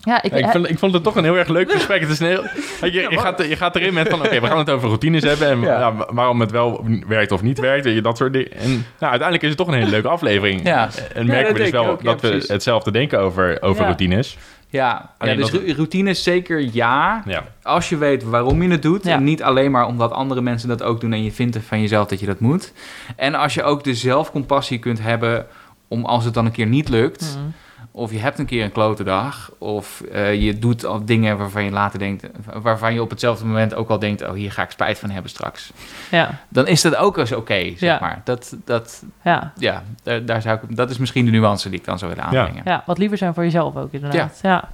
Ja, 0.00 0.22
ik, 0.22 0.30
Ja, 0.32 0.38
ik, 0.38 0.50
vond, 0.52 0.68
ik 0.70 0.78
vond 0.78 0.92
het 0.92 1.02
toch 1.02 1.16
een 1.16 1.24
heel 1.24 1.36
erg 1.36 1.48
leuk 1.48 1.72
gesprek. 1.72 2.00
Het 2.00 2.10
is 2.10 2.20
een 2.20 2.26
heel, 2.26 2.42
je, 2.90 3.18
gaat, 3.18 3.38
je 3.48 3.56
gaat 3.56 3.76
erin 3.76 3.94
met 3.94 4.08
van, 4.08 4.18
oké, 4.20 4.40
we 4.40 4.46
gaan 4.46 4.58
het 4.58 4.70
over 4.70 4.86
routines 4.88 5.22
hebben... 5.22 5.48
en 5.48 5.60
Ja. 5.60 5.78
ja, 5.78 5.92
waarom 6.08 6.40
het 6.40 6.50
wel 6.50 6.84
werkt 7.08 7.32
of 7.32 7.42
niet 7.42 7.58
werkt, 7.58 7.84
weet 7.84 7.94
je, 7.94 8.00
dat 8.02 8.16
soort 8.16 8.32
dingen. 8.32 8.52
En 8.52 8.68
nou, 8.70 8.82
uiteindelijk 8.98 9.42
is 9.42 9.48
het 9.48 9.58
toch 9.58 9.68
een 9.68 9.74
hele 9.74 9.90
leuke 9.90 10.08
aflevering. 10.08 10.62
En 10.64 11.26
merken 11.26 11.52
we 11.54 11.58
dus 11.60 11.70
wel 11.70 11.86
ook, 11.86 12.04
dat 12.04 12.20
we 12.20 12.44
hetzelfde 12.46 12.90
denken 12.90 13.18
over, 13.20 13.62
over 13.62 13.80
Ja. 13.80 13.86
routines. 13.86 14.36
Ja, 14.74 15.10
dus 15.18 15.50
dat- 15.50 15.60
ru- 15.60 15.72
routines 15.72 16.22
zeker 16.22 16.68
ja. 16.72 17.22
Ja. 17.26 17.44
Als 17.62 17.88
je 17.88 17.96
weet 17.96 18.22
waarom 18.24 18.62
je 18.62 18.70
het 18.70 18.82
doet. 18.82 19.04
Ja. 19.04 19.12
En 19.14 19.24
niet 19.24 19.42
alleen 19.42 19.70
maar 19.70 19.86
omdat 19.86 20.12
andere 20.12 20.40
mensen 20.40 20.68
dat 20.68 20.82
ook 20.82 21.00
doen 21.00 21.12
en 21.12 21.24
je 21.24 21.32
vindt 21.32 21.58
van 21.66 21.80
jezelf 21.80 22.08
dat 22.08 22.20
je 22.20 22.26
dat 22.26 22.40
moet. 22.40 22.72
En 23.16 23.34
als 23.34 23.54
je 23.54 23.62
ook 23.62 23.84
de 23.84 23.94
zelfcompassie 23.94 24.78
kunt 24.78 25.00
hebben 25.02 25.46
om 25.88 26.04
als 26.04 26.24
het 26.24 26.34
dan 26.34 26.44
een 26.46 26.52
keer 26.52 26.66
niet 26.66 26.88
lukt. 26.88 27.38
Mhm. 27.38 27.48
Of 27.90 28.12
je 28.12 28.18
hebt 28.18 28.38
een 28.38 28.46
keer 28.46 28.64
een 28.64 28.72
klote 28.72 29.04
dag. 29.04 29.50
Of 29.58 30.00
eh, 30.00 30.42
je 30.42 30.58
doet 30.58 30.84
al 30.84 31.04
dingen 31.04 31.38
waarvan 31.38 31.64
je 31.64 31.70
later 31.70 31.98
denkt. 31.98 32.26
Waarvan 32.62 32.94
je 32.94 33.02
op 33.02 33.10
hetzelfde 33.10 33.46
moment 33.46 33.74
ook 33.74 33.88
al 33.90 33.98
denkt. 33.98 34.22
Oh, 34.22 34.32
hier 34.32 34.52
ga 34.52 34.62
ik 34.62 34.70
spijt 34.70 34.98
van 34.98 35.10
hebben 35.10 35.30
straks. 35.30 35.72
Ja, 36.10 36.30
Dan 36.48 36.66
is 36.66 36.82
dat 36.82 36.96
ook 36.96 37.18
eens 37.18 37.32
oké, 37.32 37.62
zeg 37.62 37.78
Ja. 37.78 37.98
maar. 38.00 38.20
Dat, 38.24 38.56
dat, 38.64 39.04
ja, 39.24 39.52
ja, 39.56 39.82
daar, 40.02 40.24
daar 40.24 40.42
zou 40.42 40.58
ik, 40.62 40.76
dat 40.76 40.90
is 40.90 40.98
misschien 40.98 41.24
de 41.24 41.30
nuance 41.30 41.68
die 41.70 41.78
ik 41.78 41.84
dan 41.84 41.98
zou 41.98 42.14
willen 42.14 42.30
Ja. 42.32 42.38
aanbrengen. 42.38 42.62
ja, 42.64 42.82
wat 42.86 42.98
liever 42.98 43.18
zijn 43.18 43.34
voor 43.34 43.42
jezelf 43.44 43.76
ook 43.76 43.92
inderdaad. 43.92 44.38
Ja. 44.42 44.68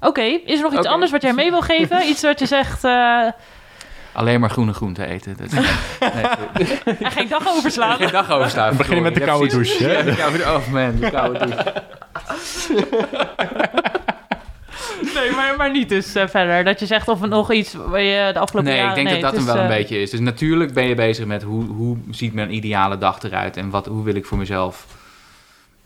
Oké, 0.00 0.22
is 0.22 0.56
er 0.56 0.62
nog 0.62 0.74
iets 0.74 0.86
anders 0.86 1.10
wat 1.10 1.22
jij 1.22 1.32
mee 1.32 1.50
wil 1.50 1.62
geven? 1.62 2.06
Iets 2.10 2.22
wat 2.22 2.38
je 2.38 2.46
zegt 2.46 2.84
eh, 2.84 3.26
Alleen 4.12 4.40
maar 4.40 4.50
groene 4.50 4.72
groenten 4.72 5.08
eten. 5.08 5.36
Dat, 5.36 5.50
nee, 5.52 5.62
en 7.06 7.10
geen 7.10 7.28
dag 7.28 7.48
overslaan? 7.48 7.96
geen 7.96 8.10
dag 8.10 8.30
overstaan. 8.30 8.70
We 8.70 8.76
beginnen 8.76 9.02
met 9.02 9.14
de 9.14 9.20
koude 9.20 9.48
douche. 9.48 9.88
Ja, 9.88 10.02
de 10.02 10.14
koude, 10.16 10.42
oh 10.42 10.68
man, 10.68 10.96
de 10.96 11.10
koude 11.10 11.38
douche. 11.38 11.72
Nee, 15.14 15.30
maar, 15.30 15.56
maar 15.56 15.70
niet 15.70 15.88
dus 15.88 16.14
eh, 16.14 16.28
verder. 16.28 16.64
Dat 16.64 16.80
je 16.80 16.86
zegt 16.86 17.08
of 17.08 17.20
nog 17.20 17.52
iets 17.52 17.74
waar 17.74 18.02
je 18.02 18.32
de 18.32 18.38
afgelopen 18.38 18.70
Nee, 18.70 18.80
ik 18.80 18.86
jaren... 18.86 19.04
denk 19.04 19.20
dat 19.20 19.20
dat 19.20 19.40
hem 19.40 19.46
wel 19.46 19.56
een 19.56 19.70
eh, 19.70 19.76
beetje 19.76 20.00
is. 20.00 20.10
Dus 20.10 20.20
natuurlijk 20.20 20.72
ben 20.72 20.84
je 20.84 20.94
bezig 20.94 21.26
met 21.26 21.42
hoe, 21.42 21.64
hoe 21.64 21.96
ziet 22.10 22.34
mijn 22.34 22.54
ideale 22.54 22.98
dag 22.98 23.22
eruit 23.22 23.56
en 23.56 23.70
wat, 23.70 23.86
hoe 23.86 24.04
wil 24.04 24.14
ik 24.14 24.26
voor 24.26 24.38
mezelf, 24.38 24.86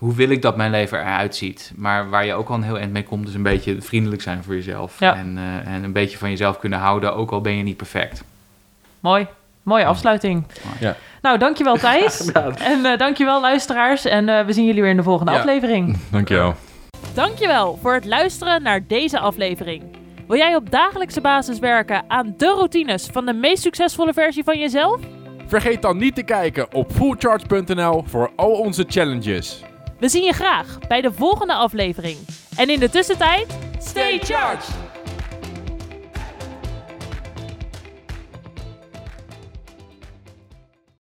hoe 0.03 0.15
wil 0.15 0.29
ik 0.31 0.43
dat 0.43 0.57
mijn 0.57 0.71
leven 0.71 0.99
eruit 1.01 1.37
ziet. 1.37 1.73
Maar 1.77 2.11
waar 2.11 2.27
je 2.27 2.35
ook 2.35 2.49
al 2.49 2.55
een 2.55 2.63
heel 2.63 2.79
eind 2.79 2.93
mee 2.93 3.03
komt, 3.05 3.29
is 3.29 3.35
een 3.35 3.43
beetje 3.43 3.83
vriendelijk 3.83 4.23
zijn 4.23 4.43
voor 4.43 4.55
jezelf. 4.55 5.01
Ja. 5.01 5.17
En, 5.17 5.39
eh, 5.39 5.73
en 5.75 5.85
een 5.85 5.93
beetje 5.93 6.19
van 6.19 6.31
jezelf 6.31 6.59
kunnen 6.59 6.79
houden, 6.79 7.15
ook 7.15 7.31
al 7.31 7.41
ben 7.41 7.57
je 7.57 7.63
niet 7.63 7.77
perfect. 7.77 8.25
Mooi. 9.01 9.27
Mooie 9.63 9.87
afsluiting. 9.87 10.45
Ja. 10.81 10.97
Nou, 11.23 11.39
dankjewel 11.39 11.77
Thijs. 11.87 12.33
en 12.33 12.85
eh, 12.85 12.99
dankjewel 12.99 13.41
luisteraars. 13.41 14.05
En 14.05 14.29
eh, 14.29 14.45
we 14.47 14.53
zien 14.53 14.65
jullie 14.67 14.83
weer 14.83 14.91
in 14.91 14.97
de 14.97 15.03
volgende 15.03 15.33
Ja. 15.33 15.39
aflevering. 15.39 15.99
Dankjewel. 16.11 16.55
Dankjewel 17.15 17.79
voor 17.83 17.95
het 17.95 18.05
luisteren 18.05 18.63
naar 18.63 18.87
deze 18.87 19.19
aflevering. 19.19 19.83
Wil 20.29 20.37
jij 20.37 20.57
op 20.57 20.71
dagelijkse 20.71 21.21
basis 21.21 21.59
werken 21.59 22.05
aan 22.09 22.35
de 22.37 22.47
routines 22.47 23.07
van 23.13 23.27
de 23.27 23.33
meest 23.33 23.63
succesvolle 23.63 24.13
versie 24.13 24.45
van 24.45 24.59
jezelf? 24.59 25.01
Vergeet 25.47 25.83
dan 25.83 25.97
niet 25.97 26.15
te 26.15 26.23
kijken 26.23 26.75
op 26.75 26.93
fullcharge.nl 26.93 28.05
voor 28.07 28.31
al 28.37 28.51
onze 28.53 28.85
challenges. 28.89 29.63
We 30.03 30.09
zien 30.09 30.25
je 30.25 30.33
graag 30.33 30.79
bij 30.89 31.01
de 31.01 31.13
volgende 31.13 31.55
aflevering. 31.55 32.19
En 32.57 32.71
in 32.71 32.81
de 32.81 32.91
tussentijd, 32.91 33.59
stay 33.79 34.19
charged! 34.19 34.92